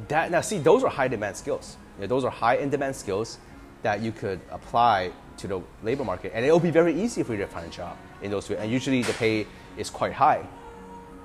That 0.08 0.30
now, 0.30 0.40
see, 0.40 0.58
those 0.58 0.84
are 0.84 0.90
high 0.90 1.08
demand 1.08 1.36
skills. 1.36 1.76
You 1.96 2.02
know, 2.02 2.06
those 2.08 2.24
are 2.24 2.30
high 2.30 2.56
in 2.56 2.70
demand 2.70 2.96
skills 2.96 3.38
that 3.82 4.00
you 4.00 4.12
could 4.12 4.40
apply 4.50 5.12
to 5.36 5.48
the 5.48 5.60
labor 5.82 6.04
market, 6.04 6.32
and 6.34 6.44
it'll 6.44 6.60
be 6.60 6.70
very 6.70 7.00
easy 7.00 7.22
for 7.22 7.32
you 7.32 7.38
to 7.40 7.46
find 7.46 7.66
a 7.66 7.70
job 7.70 7.96
in 8.22 8.30
those 8.30 8.46
fields. 8.46 8.62
And 8.62 8.70
usually, 8.70 9.02
the 9.02 9.12
pay 9.14 9.46
is 9.76 9.90
quite 9.90 10.12
high. 10.12 10.46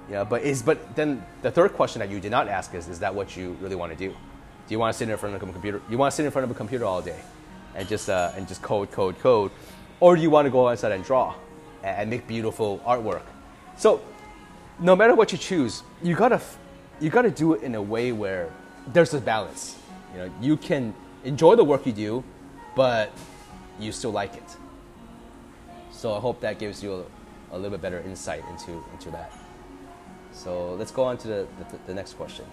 Yeah, 0.09 0.23
but 0.23 0.41
is 0.41 0.63
but 0.63 0.95
then 0.95 1.23
the 1.43 1.51
third 1.51 1.73
question 1.73 1.99
that 1.99 2.09
you 2.09 2.19
did 2.19 2.31
not 2.31 2.47
ask 2.47 2.73
is: 2.73 2.87
Is 2.87 2.99
that 2.99 3.13
what 3.13 3.37
you 3.37 3.55
really 3.61 3.75
want 3.75 3.91
to 3.91 3.97
do? 3.97 4.09
Do 4.09 4.75
you 4.75 4.79
want 4.79 4.93
to 4.93 4.97
sit 4.97 5.09
in 5.09 5.17
front 5.17 5.35
of 5.35 5.41
a 5.41 5.51
computer? 5.51 5.81
You 5.89 5.97
want 5.97 6.11
to 6.11 6.15
sit 6.15 6.25
in 6.25 6.31
front 6.31 6.43
of 6.43 6.51
a 6.51 6.55
computer 6.55 6.85
all 6.85 7.01
day, 7.01 7.19
and 7.75 7.87
just 7.87 8.09
uh, 8.09 8.31
and 8.35 8.47
just 8.47 8.61
code, 8.61 8.91
code, 8.91 9.19
code, 9.19 9.51
or 9.99 10.15
do 10.15 10.21
you 10.21 10.29
want 10.29 10.45
to 10.45 10.51
go 10.51 10.67
outside 10.67 10.91
and 10.91 11.03
draw 11.03 11.35
and 11.83 12.09
make 12.09 12.27
beautiful 12.27 12.79
artwork? 12.79 13.23
So, 13.77 14.01
no 14.79 14.95
matter 14.95 15.15
what 15.15 15.31
you 15.31 15.38
choose, 15.38 15.83
you 16.01 16.15
gotta 16.15 16.41
you 17.00 17.09
gotta 17.09 17.31
do 17.31 17.53
it 17.53 17.63
in 17.63 17.75
a 17.75 17.81
way 17.81 18.12
where 18.12 18.51
there's 18.88 19.13
a 19.13 19.21
balance. 19.21 19.77
You 20.13 20.19
know, 20.19 20.31
you 20.41 20.57
can 20.57 20.93
enjoy 21.24 21.55
the 21.55 21.63
work 21.63 21.86
you 21.86 21.93
do, 21.93 22.24
but 22.75 23.12
you 23.79 23.91
still 23.91 24.12
like 24.12 24.36
it. 24.36 24.55
So 25.91 26.13
I 26.13 26.19
hope 26.19 26.41
that 26.41 26.59
gives 26.59 26.81
you 26.81 26.93
a, 27.51 27.55
a 27.55 27.57
little 27.57 27.71
bit 27.71 27.81
better 27.81 28.00
insight 28.00 28.43
into 28.50 28.83
into 28.93 29.12
that. 29.12 29.31
So 30.31 30.75
let's 30.75 30.91
go 30.91 31.03
on 31.03 31.17
to 31.17 31.27
the, 31.27 31.48
the, 31.57 31.79
the 31.88 31.93
next 31.93 32.13
question. 32.13 32.45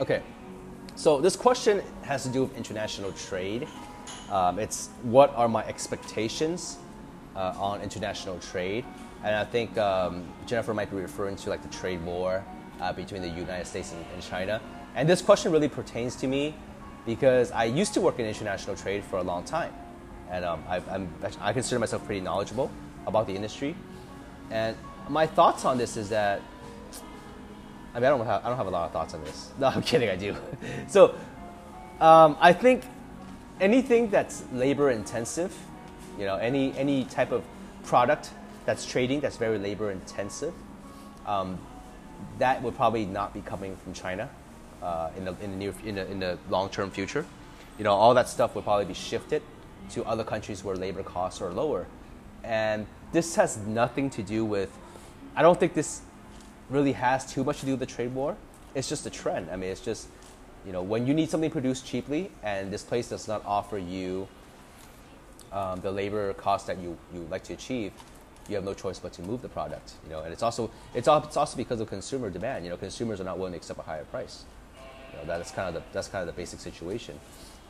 Okay, 0.00 0.22
so 0.96 1.20
this 1.20 1.36
question 1.36 1.82
has 2.04 2.22
to 2.22 2.30
do 2.30 2.40
with 2.40 2.56
international 2.56 3.12
trade. 3.12 3.68
Um, 4.30 4.58
it's 4.58 4.88
what 5.02 5.34
are 5.36 5.46
my 5.46 5.62
expectations 5.66 6.78
uh, 7.36 7.52
on 7.58 7.82
international 7.82 8.38
trade? 8.38 8.86
And 9.22 9.36
I 9.36 9.44
think 9.44 9.76
um, 9.76 10.26
Jennifer 10.46 10.72
might 10.72 10.90
be 10.90 10.96
referring 10.96 11.36
to 11.36 11.50
like 11.50 11.60
the 11.60 11.68
trade 11.68 12.02
war 12.02 12.42
uh, 12.80 12.94
between 12.94 13.20
the 13.20 13.28
United 13.28 13.66
States 13.66 13.92
and, 13.92 14.02
and 14.14 14.22
China. 14.22 14.62
And 14.94 15.06
this 15.06 15.20
question 15.20 15.52
really 15.52 15.68
pertains 15.68 16.16
to 16.16 16.26
me 16.26 16.54
because 17.04 17.52
I 17.52 17.64
used 17.64 17.92
to 17.92 18.00
work 18.00 18.18
in 18.18 18.24
international 18.24 18.76
trade 18.76 19.04
for 19.04 19.18
a 19.18 19.22
long 19.22 19.44
time. 19.44 19.74
And 20.30 20.46
um, 20.46 20.64
I, 20.66 20.80
I'm, 20.90 21.12
I 21.42 21.52
consider 21.52 21.78
myself 21.78 22.06
pretty 22.06 22.22
knowledgeable 22.22 22.70
about 23.06 23.26
the 23.26 23.36
industry. 23.36 23.76
And 24.50 24.78
my 25.10 25.26
thoughts 25.26 25.66
on 25.66 25.76
this 25.76 25.98
is 25.98 26.08
that, 26.08 26.40
I 27.94 27.98
mean, 27.98 28.04
I 28.04 28.08
don't 28.10 28.24
have, 28.26 28.44
I 28.44 28.48
don't 28.48 28.56
have 28.56 28.66
a 28.66 28.70
lot 28.70 28.86
of 28.86 28.92
thoughts 28.92 29.14
on 29.14 29.24
this. 29.24 29.50
No, 29.58 29.66
I'm 29.68 29.82
kidding, 29.82 30.08
I 30.08 30.16
do. 30.16 30.36
so 30.88 31.14
um, 32.00 32.36
I 32.40 32.52
think 32.52 32.84
anything 33.60 34.10
that's 34.10 34.44
labor 34.52 34.90
intensive, 34.90 35.56
you 36.18 36.24
know, 36.24 36.36
any, 36.36 36.76
any 36.78 37.04
type 37.04 37.32
of 37.32 37.44
product 37.82 38.30
that's 38.64 38.86
trading 38.86 39.20
that's 39.20 39.36
very 39.36 39.58
labor 39.58 39.90
intensive, 39.90 40.54
um, 41.26 41.58
that 42.38 42.62
would 42.62 42.76
probably 42.76 43.06
not 43.06 43.34
be 43.34 43.40
coming 43.40 43.76
from 43.76 43.92
China 43.92 44.28
uh, 44.82 45.10
in 45.16 45.24
the 45.24 45.34
in 45.42 45.50
the 45.50 45.56
near 45.56 45.74
in 45.84 45.94
the, 45.94 46.10
in 46.10 46.20
the 46.20 46.38
long 46.48 46.68
term 46.68 46.90
future. 46.90 47.24
You 47.78 47.84
know, 47.84 47.92
all 47.92 48.14
that 48.14 48.28
stuff 48.28 48.54
would 48.54 48.64
probably 48.64 48.84
be 48.84 48.94
shifted 48.94 49.42
to 49.90 50.04
other 50.04 50.24
countries 50.24 50.62
where 50.62 50.76
labor 50.76 51.02
costs 51.02 51.40
are 51.40 51.50
lower, 51.50 51.86
and 52.44 52.86
this 53.12 53.34
has 53.36 53.56
nothing 53.58 54.10
to 54.10 54.22
do 54.22 54.44
with. 54.44 54.70
I 55.34 55.42
don't 55.42 55.58
think 55.58 55.74
this 55.74 56.02
really 56.70 56.92
has 56.92 57.26
too 57.26 57.44
much 57.44 57.60
to 57.60 57.66
do 57.66 57.72
with 57.72 57.80
the 57.80 57.86
trade 57.86 58.14
war. 58.14 58.36
It's 58.74 58.88
just 58.88 59.04
a 59.06 59.10
trend. 59.10 59.50
I 59.50 59.56
mean, 59.56 59.70
it's 59.70 59.80
just 59.80 60.08
you 60.64 60.72
know 60.72 60.82
when 60.82 61.06
you 61.06 61.14
need 61.14 61.30
something 61.30 61.50
produced 61.50 61.86
cheaply 61.86 62.30
and 62.42 62.72
this 62.72 62.82
place 62.82 63.08
does 63.08 63.26
not 63.26 63.42
offer 63.44 63.78
you 63.78 64.28
um, 65.52 65.80
the 65.80 65.90
labor 65.90 66.32
cost 66.34 66.66
that 66.66 66.78
you 66.78 66.96
you 67.12 67.26
like 67.30 67.42
to 67.44 67.52
achieve, 67.52 67.92
you 68.48 68.54
have 68.54 68.64
no 68.64 68.74
choice 68.74 68.98
but 68.98 69.12
to 69.14 69.22
move 69.22 69.42
the 69.42 69.48
product. 69.48 69.94
You 70.04 70.10
know, 70.10 70.20
and 70.20 70.32
it's 70.32 70.42
also 70.42 70.70
it's, 70.94 71.08
also 71.08 71.56
because 71.56 71.80
of 71.80 71.88
consumer 71.88 72.30
demand. 72.30 72.64
You 72.64 72.70
know, 72.70 72.76
consumers 72.76 73.20
are 73.20 73.24
not 73.24 73.38
willing 73.38 73.52
to 73.52 73.56
accept 73.56 73.78
a 73.78 73.82
higher 73.82 74.04
price. 74.04 74.44
You 75.12 75.18
know, 75.18 75.24
that's 75.24 75.50
kind 75.50 75.68
of 75.68 75.74
the 75.74 75.82
that's 75.92 76.08
kind 76.08 76.28
of 76.28 76.34
the 76.34 76.40
basic 76.40 76.60
situation. 76.60 77.18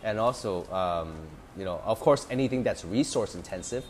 And 0.02 0.18
also, 0.18 0.70
um, 0.72 1.14
you 1.56 1.64
know, 1.64 1.80
of 1.84 2.00
course, 2.00 2.26
anything 2.30 2.62
that's 2.62 2.84
resource 2.84 3.34
intensive. 3.34 3.84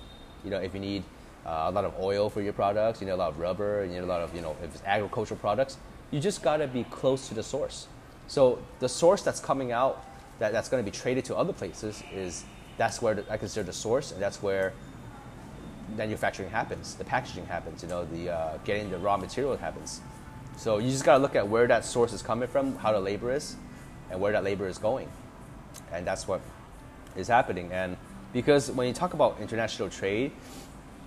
You 0.45 0.50
know, 0.50 0.59
if 0.59 0.75
you 0.75 0.81
need 0.81 1.05
uh, 1.47 1.64
a 1.66 1.70
lot 1.70 1.85
of 1.85 1.94
oil 2.00 2.28
for 2.28 2.42
your 2.42 2.52
products, 2.52 3.00
you 3.00 3.06
need 3.06 3.12
a 3.12 3.16
lot 3.16 3.30
of 3.30 3.38
rubber, 3.38 3.85
you 3.85 3.92
need 3.92 3.99
a 3.99 4.06
lot 4.06 4.20
of 4.20 4.35
you 4.35 4.40
know, 4.40 4.56
if 4.62 4.75
it's 4.75 4.85
agricultural 4.85 5.38
products, 5.40 5.78
you 6.11 6.20
just 6.20 6.42
gotta 6.42 6.66
be 6.66 6.85
close 6.85 7.28
to 7.28 7.35
the 7.35 7.42
source. 7.42 7.88
So 8.26 8.61
the 8.78 8.88
source 8.88 9.23
that's 9.23 9.40
coming 9.40 9.73
out 9.73 10.04
that, 10.40 10.52
that's 10.52 10.68
going 10.68 10.85
to 10.85 10.90
be 10.90 10.97
traded 10.97 11.25
to 11.26 11.37
other 11.37 11.52
places 11.52 12.02
is 12.12 12.44
that's 12.76 13.00
where 13.00 13.14
the, 13.14 13.32
I 13.32 13.37
consider 13.37 13.64
the 13.64 13.73
source, 13.73 14.11
and 14.11 14.20
that's 14.20 14.42
where 14.42 14.73
manufacturing 15.97 16.50
happens, 16.50 16.94
the 16.94 17.04
packaging 17.04 17.47
happens, 17.47 17.82
you 17.82 17.88
know, 17.88 18.04
the 18.06 18.30
uh, 18.30 18.56
getting 18.64 18.90
the 18.90 18.99
raw 18.99 19.16
material 19.16 19.56
happens. 19.56 20.00
So 20.56 20.78
you 20.78 20.90
just 20.90 21.04
got 21.04 21.16
to 21.16 21.23
look 21.23 21.37
at 21.37 21.47
where 21.47 21.66
that 21.66 21.85
source 21.85 22.12
is 22.12 22.23
coming 22.23 22.49
from, 22.49 22.76
how 22.76 22.92
the 22.92 23.00
labor 23.00 23.32
is, 23.32 23.56
and 24.11 24.20
where 24.20 24.32
that 24.32 24.44
labor 24.44 24.66
is 24.66 24.78
going, 24.78 25.09
and 25.92 26.06
that's 26.06 26.26
what 26.26 26.40
is 27.16 27.28
happening. 27.28 27.70
And 27.73 27.97
because 28.32 28.70
when 28.70 28.87
you 28.87 28.94
talk 28.94 29.12
about 29.12 29.38
international 29.40 29.90
trade, 29.90 30.32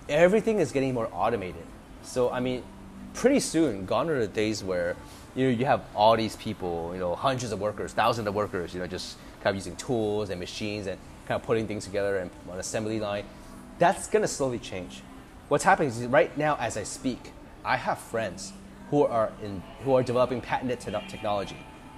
everything 0.08 0.58
is 0.58 0.72
getting 0.72 0.94
more 0.94 1.08
automated. 1.12 1.64
So 2.02 2.30
I 2.30 2.40
mean, 2.40 2.62
pretty 3.14 3.40
soon, 3.40 3.86
gone 3.86 4.08
are 4.10 4.18
the 4.18 4.28
days 4.28 4.62
where 4.62 4.96
you 5.34 5.44
know 5.44 5.50
you 5.50 5.64
have 5.66 5.82
all 5.94 6.16
these 6.16 6.36
people, 6.36 6.90
you 6.92 7.00
know, 7.00 7.14
hundreds 7.14 7.52
of 7.52 7.60
workers, 7.60 7.92
thousands 7.92 8.28
of 8.28 8.34
workers, 8.34 8.74
you 8.74 8.80
know, 8.80 8.86
just 8.86 9.16
kind 9.42 9.54
of 9.54 9.56
using 9.56 9.76
tools 9.76 10.30
and 10.30 10.40
machines 10.40 10.86
and 10.86 10.98
kind 11.26 11.40
of 11.40 11.46
putting 11.46 11.66
things 11.66 11.84
together 11.84 12.18
and 12.18 12.30
on 12.50 12.58
assembly 12.58 13.00
line 13.00 13.24
that's 13.78 14.06
going 14.06 14.22
to 14.22 14.28
slowly 14.28 14.58
change. 14.58 15.02
What's 15.48 15.64
happening 15.64 15.88
is 15.88 16.06
right 16.06 16.36
now, 16.38 16.56
as 16.58 16.76
I 16.76 16.84
speak, 16.84 17.32
I 17.64 17.76
have 17.76 17.98
friends 17.98 18.52
who 18.90 19.04
are 19.04 19.32
in 19.42 19.62
who 19.84 19.94
are 19.94 20.02
developing 20.02 20.40
patented 20.40 20.80
te- 20.80 21.08
technology, 21.08 21.56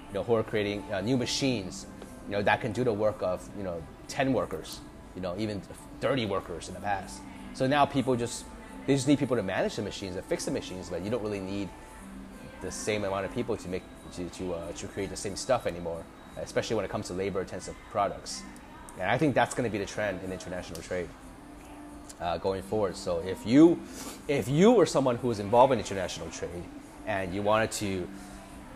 you 0.08 0.14
know, 0.14 0.22
who 0.22 0.34
are 0.34 0.42
creating 0.42 0.84
uh, 0.92 1.00
new 1.00 1.16
machines, 1.16 1.86
you 2.26 2.32
know, 2.32 2.42
that 2.42 2.60
can 2.60 2.72
do 2.72 2.84
the 2.84 2.92
work 2.92 3.22
of 3.22 3.48
you 3.56 3.62
know 3.62 3.82
10 4.08 4.32
workers, 4.32 4.80
you 5.14 5.20
know, 5.20 5.34
even 5.38 5.60
30 6.00 6.26
workers 6.26 6.68
in 6.68 6.74
the 6.74 6.80
past. 6.80 7.20
So 7.56 7.66
now 7.66 7.86
people 7.86 8.14
just 8.16 8.44
they 8.86 8.94
just 8.94 9.08
need 9.08 9.18
people 9.18 9.34
to 9.34 9.42
manage 9.42 9.76
the 9.76 9.82
machines 9.82 10.14
and 10.14 10.24
fix 10.26 10.44
the 10.44 10.50
machines, 10.50 10.90
but 10.90 11.02
you 11.02 11.08
don't 11.10 11.22
really 11.22 11.40
need 11.40 11.70
the 12.60 12.70
same 12.70 13.02
amount 13.04 13.24
of 13.24 13.34
people 13.34 13.56
to 13.56 13.68
make 13.68 13.82
to 14.12 14.28
to, 14.28 14.54
uh, 14.54 14.72
to 14.72 14.86
create 14.88 15.08
the 15.08 15.16
same 15.16 15.36
stuff 15.36 15.66
anymore, 15.66 16.04
especially 16.36 16.76
when 16.76 16.84
it 16.84 16.90
comes 16.90 17.06
to 17.06 17.14
labor-intensive 17.14 17.74
products. 17.90 18.42
And 19.00 19.10
I 19.10 19.16
think 19.16 19.34
that's 19.34 19.54
going 19.54 19.64
to 19.64 19.72
be 19.72 19.78
the 19.78 19.86
trend 19.86 20.22
in 20.22 20.32
international 20.32 20.82
trade 20.82 21.08
uh, 22.20 22.36
going 22.36 22.60
forward. 22.60 22.94
So 22.94 23.20
if 23.20 23.46
you 23.46 23.80
if 24.28 24.48
you 24.48 24.72
were 24.72 24.84
someone 24.84 25.16
who 25.16 25.28
was 25.28 25.38
involved 25.38 25.72
in 25.72 25.78
international 25.78 26.28
trade 26.28 26.64
and 27.06 27.34
you 27.34 27.40
wanted 27.40 27.70
to 27.72 28.06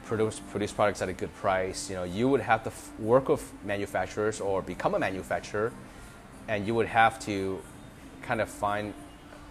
produce 0.06 0.40
produce 0.50 0.72
products 0.72 1.02
at 1.02 1.10
a 1.10 1.12
good 1.12 1.34
price, 1.34 1.90
you 1.90 1.96
know, 1.96 2.04
you 2.04 2.30
would 2.30 2.40
have 2.40 2.62
to 2.64 2.70
f- 2.70 2.90
work 2.99 3.28
with 3.28 3.44
manufacturers 3.62 4.40
or 4.40 4.62
become 4.62 4.94
a 4.94 4.99
manufacturer, 4.99 5.70
and 6.49 6.66
you 6.66 6.75
would 6.75 6.87
have 6.87 7.20
to 7.26 7.60
kind 8.22 8.40
of 8.40 8.48
find 8.48 8.94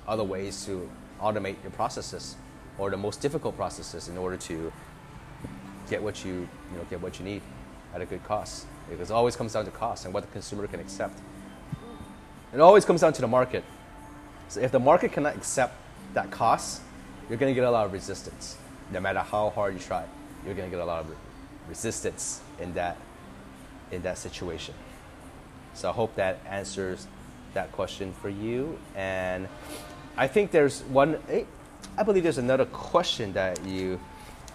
other 0.08 0.24
ways 0.24 0.66
to 0.66 0.90
automate 1.22 1.62
your 1.64 1.72
processes 1.72 2.36
or 2.78 2.90
the 2.90 2.98
most 2.98 3.22
difficult 3.22 3.56
processes 3.56 4.08
in 4.08 4.18
order 4.18 4.38
to 4.38 4.72
get 5.90 6.02
what 6.02 6.24
you 6.24 6.32
you 6.72 6.78
know 6.78 6.84
get 6.90 7.02
what 7.02 7.20
you 7.20 7.26
need 7.26 7.42
at 7.94 8.02
a 8.02 8.06
good 8.06 8.24
cost. 8.24 8.66
Because 8.90 9.12
it 9.12 9.14
always 9.14 9.36
comes 9.36 9.54
down 9.54 9.66
to 9.66 9.72
cost 9.72 10.06
and 10.06 10.14
what 10.14 10.22
the 10.22 10.32
consumer 10.32 10.66
can 10.68 10.80
accept. 10.80 11.20
It 12.54 12.60
always 12.60 12.86
comes 12.86 13.02
down 13.02 13.14
to 13.14 13.22
the 13.22 13.28
market. 13.28 13.64
So 14.48 14.62
if 14.62 14.72
the 14.72 14.80
market 14.80 15.12
cannot 15.12 15.36
accept 15.36 15.76
that 16.14 16.32
cost, 16.32 16.82
you're 17.28 17.38
going 17.38 17.54
to 17.54 17.56
get 17.56 17.68
a 17.68 17.70
lot 17.70 17.86
of 17.86 17.94
resistance. 17.94 18.58
No 18.92 19.00
matter 19.00 19.20
how 19.20 19.52
hard 19.52 19.76
you 19.76 19.80
try, 19.80 20.04
you're 20.44 20.56
going 20.56 20.70
to 20.70 20.76
get 20.76 20.82
a 20.82 20.86
lot 20.86 21.02
of 21.02 21.16
resistance 21.68 22.42
in 22.60 22.74
that 22.74 22.98
in 23.92 24.02
that 24.04 24.18
situation. 24.18 24.74
So 25.74 25.90
I 25.90 25.94
hope 25.94 26.16
that 26.16 26.40
answers 26.48 27.08
that 27.54 27.72
question 27.72 28.14
for 28.22 28.30
you. 28.30 28.78
And 28.96 29.48
I 30.18 30.28
think 30.28 30.52
there's 30.52 30.82
one. 30.84 31.18
Eh, 31.30 31.44
I 31.98 32.04
believe 32.04 32.24
there's 32.24 32.38
another 32.38 32.66
question 32.66 33.34
that 33.34 33.64
you 33.66 34.00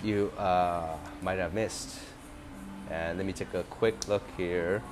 you 0.03 0.31
uh, 0.39 0.97
might 1.23 1.39
have 1.39 1.55
missed. 1.55 1.99
And 2.91 3.17
let 3.17 3.27
me 3.27 3.33
take 3.33 3.55
a 3.55 3.63
quick 3.65 4.09
look 4.09 4.23
here. 4.37 4.83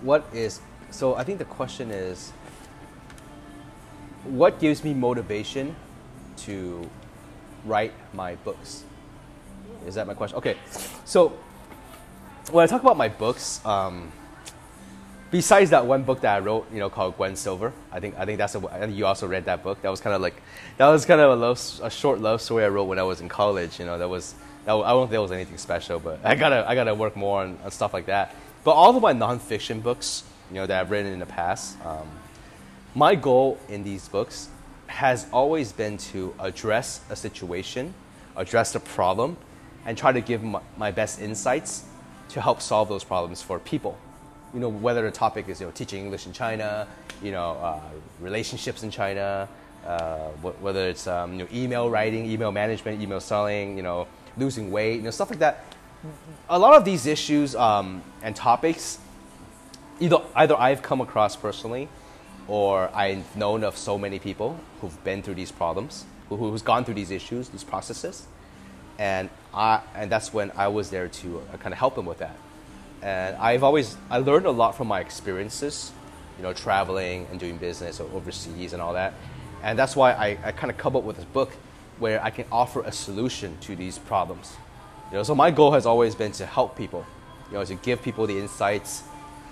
What 0.00 0.24
is 0.32 0.60
so 0.90 1.14
I 1.14 1.24
think 1.24 1.38
the 1.38 1.44
question 1.44 1.90
is 1.90 2.32
what 4.24 4.60
gives 4.60 4.84
me 4.84 4.94
motivation 4.94 5.74
to 6.38 6.88
write 7.64 7.92
my 8.14 8.34
books? 8.36 8.84
Is 9.86 9.94
that 9.94 10.06
my 10.06 10.14
question? 10.14 10.38
Okay. 10.38 10.56
So 11.04 11.32
when 12.50 12.64
I 12.64 12.66
talk 12.66 12.82
about 12.82 12.96
my 12.96 13.08
books, 13.08 13.64
um, 13.64 14.10
besides 15.30 15.70
that 15.70 15.86
one 15.86 16.02
book 16.02 16.20
that 16.22 16.36
I 16.36 16.40
wrote, 16.40 16.70
you 16.72 16.78
know, 16.78 16.90
called 16.90 17.16
Gwen 17.16 17.36
Silver, 17.36 17.72
I 17.92 18.00
think 18.00 18.18
I 18.18 18.24
think 18.24 18.38
that's 18.38 18.54
a, 18.54 18.88
you 18.90 19.06
also 19.06 19.26
read 19.26 19.44
that 19.44 19.62
book. 19.62 19.80
That 19.82 19.90
was 19.90 20.00
kind 20.00 20.14
of 20.14 20.22
like 20.22 20.42
that 20.78 20.88
was 20.88 21.04
kind 21.04 21.20
of 21.20 21.30
a 21.30 21.36
love, 21.36 21.80
a 21.82 21.90
short 21.90 22.20
love 22.20 22.40
story 22.40 22.64
I 22.64 22.68
wrote 22.68 22.84
when 22.84 22.98
I 22.98 23.02
was 23.02 23.20
in 23.20 23.28
college. 23.28 23.78
You 23.78 23.86
know, 23.86 23.98
that 23.98 24.08
was 24.08 24.34
that, 24.64 24.74
I 24.74 24.90
don't 24.90 25.06
think 25.06 25.16
it 25.16 25.18
was 25.18 25.32
anything 25.32 25.58
special, 25.58 26.00
but 26.00 26.20
I 26.24 26.34
gotta 26.34 26.68
I 26.68 26.74
gotta 26.74 26.94
work 26.94 27.16
more 27.16 27.42
on, 27.42 27.58
on 27.64 27.70
stuff 27.70 27.92
like 27.92 28.06
that. 28.06 28.34
But 28.64 28.72
all 28.72 28.94
of 28.94 29.02
my 29.02 29.12
nonfiction 29.12 29.82
books, 29.82 30.24
you 30.50 30.56
know, 30.56 30.66
that 30.66 30.80
I've 30.80 30.90
written 30.90 31.12
in 31.12 31.18
the 31.18 31.26
past, 31.26 31.76
um, 31.84 32.08
my 32.94 33.14
goal 33.14 33.58
in 33.68 33.84
these 33.84 34.08
books 34.08 34.48
has 34.86 35.26
always 35.32 35.72
been 35.72 35.96
to 35.96 36.34
address 36.40 37.00
a 37.08 37.16
situation, 37.16 37.94
address 38.36 38.74
a 38.74 38.80
problem, 38.80 39.36
and 39.86 39.96
try 39.96 40.10
to 40.12 40.20
give 40.20 40.42
my, 40.42 40.60
my 40.76 40.90
best 40.90 41.20
insights 41.20 41.84
to 42.30 42.40
help 42.40 42.60
solve 42.60 42.88
those 42.88 43.04
problems 43.04 43.42
for 43.42 43.58
people 43.58 43.98
you 44.52 44.60
know, 44.60 44.68
whether 44.68 45.02
the 45.02 45.10
topic 45.10 45.48
is 45.48 45.60
you 45.60 45.66
know 45.66 45.72
teaching 45.72 46.04
English 46.04 46.26
in 46.26 46.32
China, 46.32 46.86
you 47.22 47.32
know, 47.32 47.52
uh, 47.52 47.80
relationships 48.20 48.82
in 48.82 48.90
China, 48.90 49.48
uh, 49.86 50.28
whether 50.60 50.88
it's 50.88 51.06
um, 51.06 51.32
you 51.32 51.38
know, 51.38 51.48
email 51.52 51.90
writing, 51.90 52.26
email 52.26 52.52
management, 52.52 53.00
email 53.00 53.20
selling, 53.20 53.76
you 53.76 53.82
know, 53.82 54.06
losing 54.36 54.70
weight, 54.70 54.96
you 54.96 55.02
know, 55.02 55.10
stuff 55.10 55.30
like 55.30 55.38
that. 55.38 55.64
A 56.48 56.58
lot 56.58 56.74
of 56.74 56.84
these 56.84 57.06
issues 57.06 57.54
um, 57.54 58.02
and 58.22 58.34
topics, 58.34 58.98
either 60.00 60.18
either 60.34 60.56
I've 60.56 60.82
come 60.82 61.00
across 61.00 61.36
personally, 61.36 61.88
or 62.48 62.90
I've 62.94 63.36
known 63.36 63.62
of 63.62 63.76
so 63.76 63.98
many 63.98 64.18
people 64.18 64.58
who've 64.80 65.04
been 65.04 65.22
through 65.22 65.34
these 65.34 65.52
problems, 65.52 66.04
who, 66.28 66.36
who's 66.36 66.62
gone 66.62 66.84
through 66.84 66.94
these 66.94 67.10
issues, 67.10 67.50
these 67.50 67.64
processes, 67.64 68.26
and 69.00 69.28
I 69.52 69.80
and 69.96 70.12
that's 70.12 70.32
when 70.32 70.52
I 70.56 70.68
was 70.68 70.90
there 70.90 71.08
to 71.08 71.42
uh, 71.52 71.56
kind 71.56 71.72
of 71.72 71.78
help 71.78 71.98
him 71.98 72.06
with 72.06 72.18
that 72.18 72.36
and 73.02 73.36
I've 73.36 73.62
always 73.62 73.96
I 74.10 74.18
learned 74.18 74.46
a 74.46 74.50
lot 74.50 74.76
from 74.76 74.88
my 74.88 75.00
experiences, 75.00 75.92
you 76.36 76.42
know, 76.42 76.52
traveling 76.52 77.26
and 77.30 77.40
doing 77.40 77.56
business 77.56 78.00
overseas 78.00 78.72
and 78.72 78.82
all 78.82 78.92
that, 78.94 79.14
and 79.62 79.78
that's 79.78 79.96
why 79.96 80.12
I, 80.12 80.38
I 80.44 80.52
kind 80.52 80.70
of 80.70 80.76
come 80.76 80.96
up 80.96 81.02
with 81.02 81.16
this 81.16 81.24
book 81.26 81.50
where 81.98 82.22
I 82.22 82.30
can 82.30 82.46
offer 82.50 82.82
a 82.82 82.92
solution 82.92 83.56
to 83.62 83.76
these 83.76 83.98
problems. 83.98 84.56
You 85.10 85.18
know, 85.18 85.22
so 85.22 85.34
my 85.34 85.50
goal 85.50 85.72
has 85.72 85.86
always 85.86 86.14
been 86.14 86.32
to 86.32 86.46
help 86.46 86.76
people, 86.76 87.04
you 87.48 87.54
know, 87.54 87.64
to 87.64 87.74
give 87.74 88.00
people 88.00 88.26
the 88.26 88.38
insights, 88.38 89.02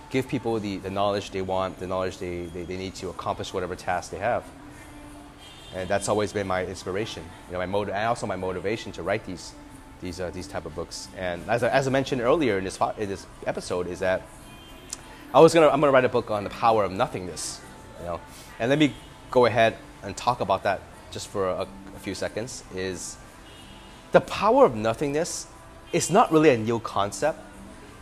give 0.08 0.28
people 0.28 0.58
the, 0.58 0.78
the 0.78 0.90
knowledge 0.90 1.30
they 1.30 1.42
want, 1.42 1.78
the 1.78 1.86
knowledge 1.86 2.18
they, 2.18 2.44
they, 2.46 2.62
they 2.62 2.76
need 2.76 2.94
to 2.96 3.08
accomplish 3.08 3.52
whatever 3.52 3.74
task 3.76 4.10
they 4.10 4.18
have. 4.18 4.44
And 5.74 5.88
that's 5.88 6.08
always 6.08 6.32
been 6.32 6.46
my 6.46 6.64
inspiration, 6.64 7.22
you 7.48 7.52
know, 7.52 7.58
my 7.58 7.66
motive, 7.66 7.94
and 7.94 8.06
also 8.06 8.26
my 8.26 8.36
motivation 8.36 8.92
to 8.92 9.02
write 9.02 9.24
these 9.26 9.52
these 10.00 10.20
uh, 10.20 10.30
these 10.30 10.46
type 10.46 10.64
of 10.66 10.74
books. 10.74 11.08
And 11.16 11.42
as 11.48 11.62
I, 11.62 11.68
as 11.68 11.86
I 11.86 11.90
mentioned 11.90 12.20
earlier 12.20 12.58
in 12.58 12.64
this 12.64 12.78
in 12.96 13.08
this 13.08 13.26
episode, 13.46 13.86
is 13.86 13.98
that 13.98 14.22
I 15.34 15.40
was 15.40 15.52
gonna 15.52 15.68
I'm 15.68 15.80
gonna 15.80 15.92
write 15.92 16.04
a 16.04 16.08
book 16.08 16.30
on 16.30 16.44
the 16.44 16.50
power 16.50 16.84
of 16.84 16.92
nothingness, 16.92 17.60
you 18.00 18.06
know. 18.06 18.20
And 18.58 18.70
let 18.70 18.78
me 18.78 18.94
go 19.30 19.46
ahead 19.46 19.76
and 20.02 20.16
talk 20.16 20.40
about 20.40 20.62
that 20.62 20.80
just 21.10 21.28
for 21.28 21.48
a, 21.48 21.66
a 21.94 21.98
few 21.98 22.14
seconds. 22.14 22.64
Is 22.74 23.16
the 24.12 24.20
power 24.20 24.64
of 24.64 24.74
nothingness 24.74 25.48
is 25.92 26.10
not 26.10 26.32
really 26.32 26.50
a 26.50 26.58
new 26.58 26.80
concept, 26.80 27.40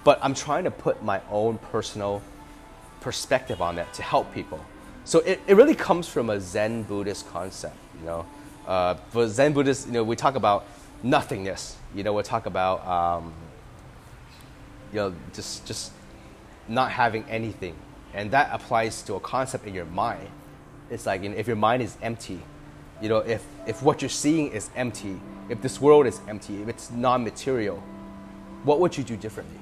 but 0.04 0.18
I'm 0.22 0.34
trying 0.34 0.64
to 0.64 0.70
put 0.70 1.02
my 1.02 1.20
own 1.30 1.58
personal 1.58 2.22
perspective 3.00 3.60
on 3.60 3.76
that 3.76 3.92
to 3.94 4.02
help 4.02 4.32
people. 4.32 4.64
So 5.06 5.20
it, 5.20 5.40
it 5.46 5.54
really 5.54 5.76
comes 5.76 6.08
from 6.08 6.30
a 6.30 6.40
Zen 6.40 6.82
Buddhist 6.82 7.28
concept, 7.28 7.76
you 8.00 8.06
know. 8.06 8.26
Uh, 8.66 8.94
for 9.10 9.28
Zen 9.28 9.52
Buddhists, 9.52 9.86
you 9.86 9.92
know, 9.92 10.02
we 10.02 10.16
talk 10.16 10.34
about 10.34 10.66
nothingness. 11.04 11.76
You 11.94 12.02
know, 12.02 12.12
we'll 12.12 12.24
talk 12.24 12.46
about 12.46 12.84
um, 12.84 13.32
you 14.92 14.96
know 14.96 15.14
just 15.32 15.64
just 15.64 15.92
not 16.66 16.90
having 16.90 17.24
anything, 17.28 17.76
and 18.14 18.32
that 18.32 18.50
applies 18.52 19.02
to 19.02 19.14
a 19.14 19.20
concept 19.20 19.64
in 19.64 19.74
your 19.74 19.84
mind. 19.84 20.28
It's 20.90 21.06
like 21.06 21.22
if 21.22 21.46
your 21.46 21.54
mind 21.54 21.82
is 21.82 21.96
empty, 22.02 22.40
you 23.00 23.08
know, 23.08 23.18
if 23.18 23.44
if 23.64 23.84
what 23.84 24.02
you're 24.02 24.08
seeing 24.08 24.50
is 24.50 24.70
empty, 24.74 25.20
if 25.48 25.62
this 25.62 25.80
world 25.80 26.08
is 26.08 26.20
empty, 26.26 26.62
if 26.62 26.68
it's 26.68 26.90
non-material, 26.90 27.80
what 28.64 28.80
would 28.80 28.98
you 28.98 29.04
do 29.04 29.16
differently? 29.16 29.60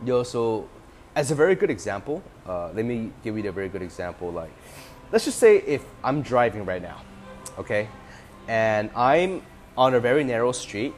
You 0.00 0.06
know, 0.06 0.22
so 0.22 0.66
as 1.14 1.30
a 1.30 1.34
very 1.34 1.54
good 1.54 1.70
example, 1.70 2.22
uh, 2.48 2.70
let 2.74 2.84
me 2.84 3.10
give 3.24 3.36
you 3.36 3.48
a 3.48 3.52
very 3.52 3.68
good 3.68 3.82
example. 3.82 4.30
Like, 4.30 4.50
let's 5.12 5.24
just 5.24 5.38
say 5.38 5.58
if 5.58 5.84
I'm 6.04 6.22
driving 6.22 6.64
right 6.64 6.82
now, 6.82 7.00
okay, 7.58 7.88
and 8.48 8.90
I'm 8.94 9.42
on 9.76 9.94
a 9.94 10.00
very 10.00 10.24
narrow 10.24 10.52
street, 10.52 10.94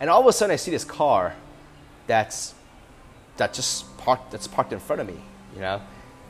and 0.00 0.08
all 0.08 0.20
of 0.20 0.26
a 0.26 0.32
sudden 0.32 0.52
I 0.52 0.56
see 0.56 0.70
this 0.70 0.84
car 0.84 1.34
that's 2.06 2.54
that 3.36 3.52
just 3.52 3.96
parked 3.98 4.30
that's 4.30 4.46
parked 4.46 4.72
in 4.72 4.78
front 4.80 5.00
of 5.00 5.06
me, 5.06 5.20
you 5.54 5.60
know. 5.60 5.80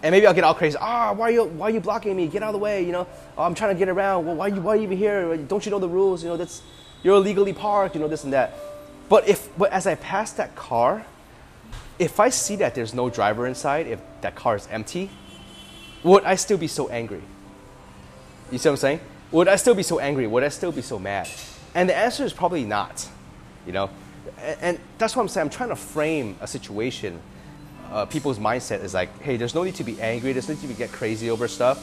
And 0.02 0.12
maybe 0.12 0.26
I'll 0.26 0.34
get 0.34 0.44
all 0.44 0.54
crazy. 0.54 0.78
Ah, 0.80 1.12
why 1.12 1.28
are 1.28 1.30
you 1.30 1.44
why 1.44 1.66
are 1.66 1.70
you 1.70 1.80
blocking 1.80 2.16
me? 2.16 2.26
Get 2.26 2.42
out 2.42 2.48
of 2.48 2.52
the 2.54 2.58
way, 2.58 2.82
you 2.84 2.92
know. 2.92 3.06
Oh, 3.36 3.42
I'm 3.42 3.54
trying 3.54 3.74
to 3.74 3.78
get 3.78 3.88
around. 3.88 4.26
Well, 4.26 4.36
why 4.36 4.46
are 4.46 4.54
you 4.54 4.60
why 4.60 4.72
are 4.72 4.76
you 4.76 4.84
even 4.84 4.96
here? 4.96 5.36
Don't 5.36 5.64
you 5.64 5.70
know 5.70 5.78
the 5.78 5.88
rules? 5.88 6.22
You 6.22 6.30
know 6.30 6.36
that's 6.36 6.62
you're 7.02 7.16
illegally 7.16 7.52
parked. 7.52 7.94
You 7.94 8.00
know 8.00 8.08
this 8.08 8.24
and 8.24 8.32
that. 8.32 8.54
But 9.08 9.28
if 9.28 9.48
but 9.58 9.72
as 9.72 9.86
I 9.86 9.96
pass 9.96 10.32
that 10.32 10.56
car, 10.56 11.04
if 12.00 12.18
I 12.18 12.30
see 12.30 12.56
that 12.56 12.74
there's 12.74 12.94
no 12.94 13.10
driver 13.10 13.46
inside, 13.46 13.86
if 13.86 14.00
that 14.22 14.34
car 14.34 14.56
is 14.56 14.66
empty, 14.70 15.10
would 16.02 16.24
I 16.24 16.34
still 16.34 16.56
be 16.56 16.66
so 16.66 16.88
angry? 16.88 17.20
You 18.50 18.56
see 18.56 18.70
what 18.70 18.72
I'm 18.72 18.76
saying? 18.78 19.00
Would 19.32 19.48
I 19.48 19.56
still 19.56 19.74
be 19.74 19.82
so 19.82 20.00
angry? 20.00 20.26
Would 20.26 20.42
I 20.42 20.48
still 20.48 20.72
be 20.72 20.80
so 20.80 20.98
mad? 20.98 21.28
And 21.74 21.90
the 21.90 21.94
answer 21.94 22.24
is 22.24 22.32
probably 22.32 22.64
not, 22.64 23.06
you 23.66 23.72
know. 23.72 23.90
And, 24.62 24.80
that's 24.96 25.14
what 25.14 25.22
I'm 25.22 25.28
saying. 25.28 25.44
I'm 25.44 25.50
trying 25.50 25.68
to 25.68 25.76
frame 25.76 26.36
a 26.40 26.46
situation. 26.46 27.20
Uh, 27.92 28.06
people's 28.06 28.38
mindset 28.38 28.82
is 28.82 28.94
like, 28.94 29.20
hey, 29.20 29.36
there's 29.36 29.54
no 29.54 29.62
need 29.62 29.74
to 29.74 29.84
be 29.84 30.00
angry. 30.00 30.32
There's 30.32 30.48
no 30.48 30.54
need 30.54 30.68
to 30.68 30.74
get 30.74 30.90
crazy 30.90 31.28
over 31.28 31.48
stuff. 31.48 31.78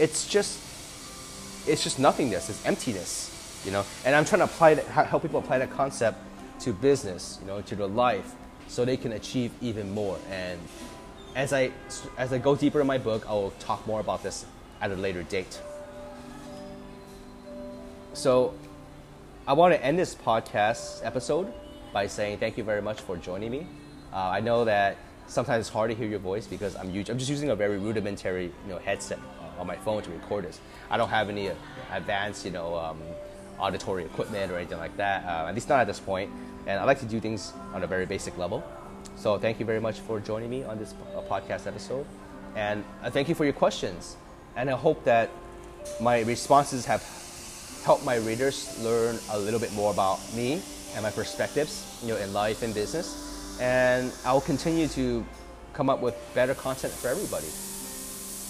It's 0.00 0.28
just, 0.28 0.60
it's 1.66 1.82
just 1.82 1.98
nothingness. 1.98 2.48
It's 2.48 2.64
emptiness, 2.64 3.60
you 3.64 3.72
know. 3.72 3.84
And 4.04 4.14
I'm 4.14 4.24
trying 4.24 4.40
to 4.40 4.44
apply 4.44 4.74
that, 4.74 4.84
help 4.86 5.22
people 5.22 5.40
apply 5.40 5.58
that 5.58 5.72
concept 5.72 6.18
to 6.60 6.72
business, 6.72 7.38
you 7.40 7.48
know, 7.48 7.60
to 7.62 7.74
their 7.74 7.88
life, 7.88 8.34
so 8.68 8.84
they 8.84 8.96
can 8.96 9.12
achieve 9.12 9.50
even 9.60 9.90
more. 9.90 10.18
And 10.30 10.60
as 11.34 11.52
I 11.52 11.72
as 12.16 12.32
I 12.32 12.38
go 12.38 12.54
deeper 12.54 12.80
in 12.80 12.86
my 12.86 12.98
book, 12.98 13.28
I 13.28 13.32
will 13.32 13.52
talk 13.58 13.86
more 13.86 14.00
about 14.00 14.22
this 14.22 14.46
at 14.80 14.90
a 14.90 14.96
later 14.96 15.22
date. 15.24 15.60
So 18.12 18.54
I 19.46 19.52
want 19.52 19.74
to 19.74 19.84
end 19.84 19.98
this 19.98 20.14
podcast 20.14 21.04
episode 21.04 21.52
by 21.92 22.06
saying 22.06 22.38
thank 22.38 22.58
you 22.58 22.64
very 22.64 22.82
much 22.82 23.00
for 23.00 23.16
joining 23.16 23.50
me. 23.50 23.66
Uh, 24.12 24.16
I 24.16 24.40
know 24.40 24.64
that 24.64 24.96
sometimes 25.26 25.66
it's 25.66 25.68
hard 25.68 25.90
to 25.90 25.96
hear 25.96 26.08
your 26.08 26.18
voice 26.18 26.46
because 26.46 26.74
I'm, 26.76 26.90
huge. 26.90 27.08
I'm 27.10 27.18
just 27.18 27.30
using 27.30 27.50
a 27.50 27.56
very 27.56 27.78
rudimentary 27.78 28.44
you 28.44 28.52
know, 28.68 28.78
headset 28.78 29.18
on 29.58 29.66
my 29.66 29.76
phone 29.76 30.02
to 30.02 30.10
record 30.10 30.44
this. 30.44 30.60
I 30.90 30.96
don't 30.96 31.08
have 31.08 31.28
any 31.28 31.50
uh, 31.50 31.54
advanced 31.92 32.44
you 32.44 32.50
know, 32.50 32.76
um, 32.76 32.98
auditory 33.58 34.04
equipment 34.04 34.50
or 34.52 34.56
anything 34.56 34.78
like 34.78 34.96
that, 34.96 35.24
uh, 35.24 35.48
at 35.48 35.54
least 35.54 35.68
not 35.68 35.80
at 35.80 35.86
this 35.86 36.00
point. 36.00 36.30
And 36.66 36.78
I 36.78 36.84
like 36.84 37.00
to 37.00 37.06
do 37.06 37.20
things 37.20 37.52
on 37.72 37.82
a 37.82 37.86
very 37.86 38.06
basic 38.06 38.36
level. 38.38 38.62
So 39.16 39.38
thank 39.38 39.58
you 39.58 39.66
very 39.66 39.80
much 39.80 40.00
for 40.00 40.20
joining 40.20 40.50
me 40.50 40.64
on 40.64 40.78
this 40.78 40.94
uh, 41.16 41.22
podcast 41.22 41.66
episode. 41.66 42.06
And 42.56 42.84
thank 43.08 43.28
you 43.28 43.34
for 43.34 43.44
your 43.44 43.52
questions. 43.52 44.16
And 44.56 44.68
I 44.68 44.74
hope 44.74 45.04
that 45.04 45.30
my 46.00 46.20
responses 46.20 46.84
have 46.86 47.02
helped 47.84 48.04
my 48.04 48.16
readers 48.16 48.78
learn 48.82 49.18
a 49.30 49.38
little 49.38 49.60
bit 49.60 49.72
more 49.72 49.92
about 49.92 50.18
me 50.34 50.60
and 50.94 51.02
my 51.02 51.10
perspectives, 51.10 52.00
you 52.02 52.08
know, 52.08 52.16
in 52.16 52.32
life 52.32 52.62
and 52.62 52.74
business. 52.74 53.58
And 53.60 54.12
I'll 54.24 54.40
continue 54.40 54.88
to 54.88 55.24
come 55.72 55.88
up 55.88 56.00
with 56.00 56.16
better 56.34 56.54
content 56.54 56.92
for 56.92 57.08
everybody. 57.08 57.46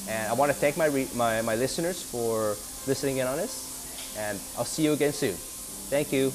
And 0.08 0.28
I 0.28 0.34
want 0.34 0.50
to 0.50 0.56
thank 0.56 0.76
my, 0.76 0.86
re- 0.86 1.08
my, 1.14 1.42
my 1.42 1.54
listeners 1.54 2.02
for 2.02 2.56
listening 2.86 3.18
in 3.18 3.26
on 3.26 3.36
this. 3.36 3.67
And 4.16 4.38
I'll 4.56 4.64
see 4.64 4.84
you 4.84 4.92
again 4.92 5.12
soon. 5.12 5.34
Thank 5.34 6.12
you. 6.12 6.32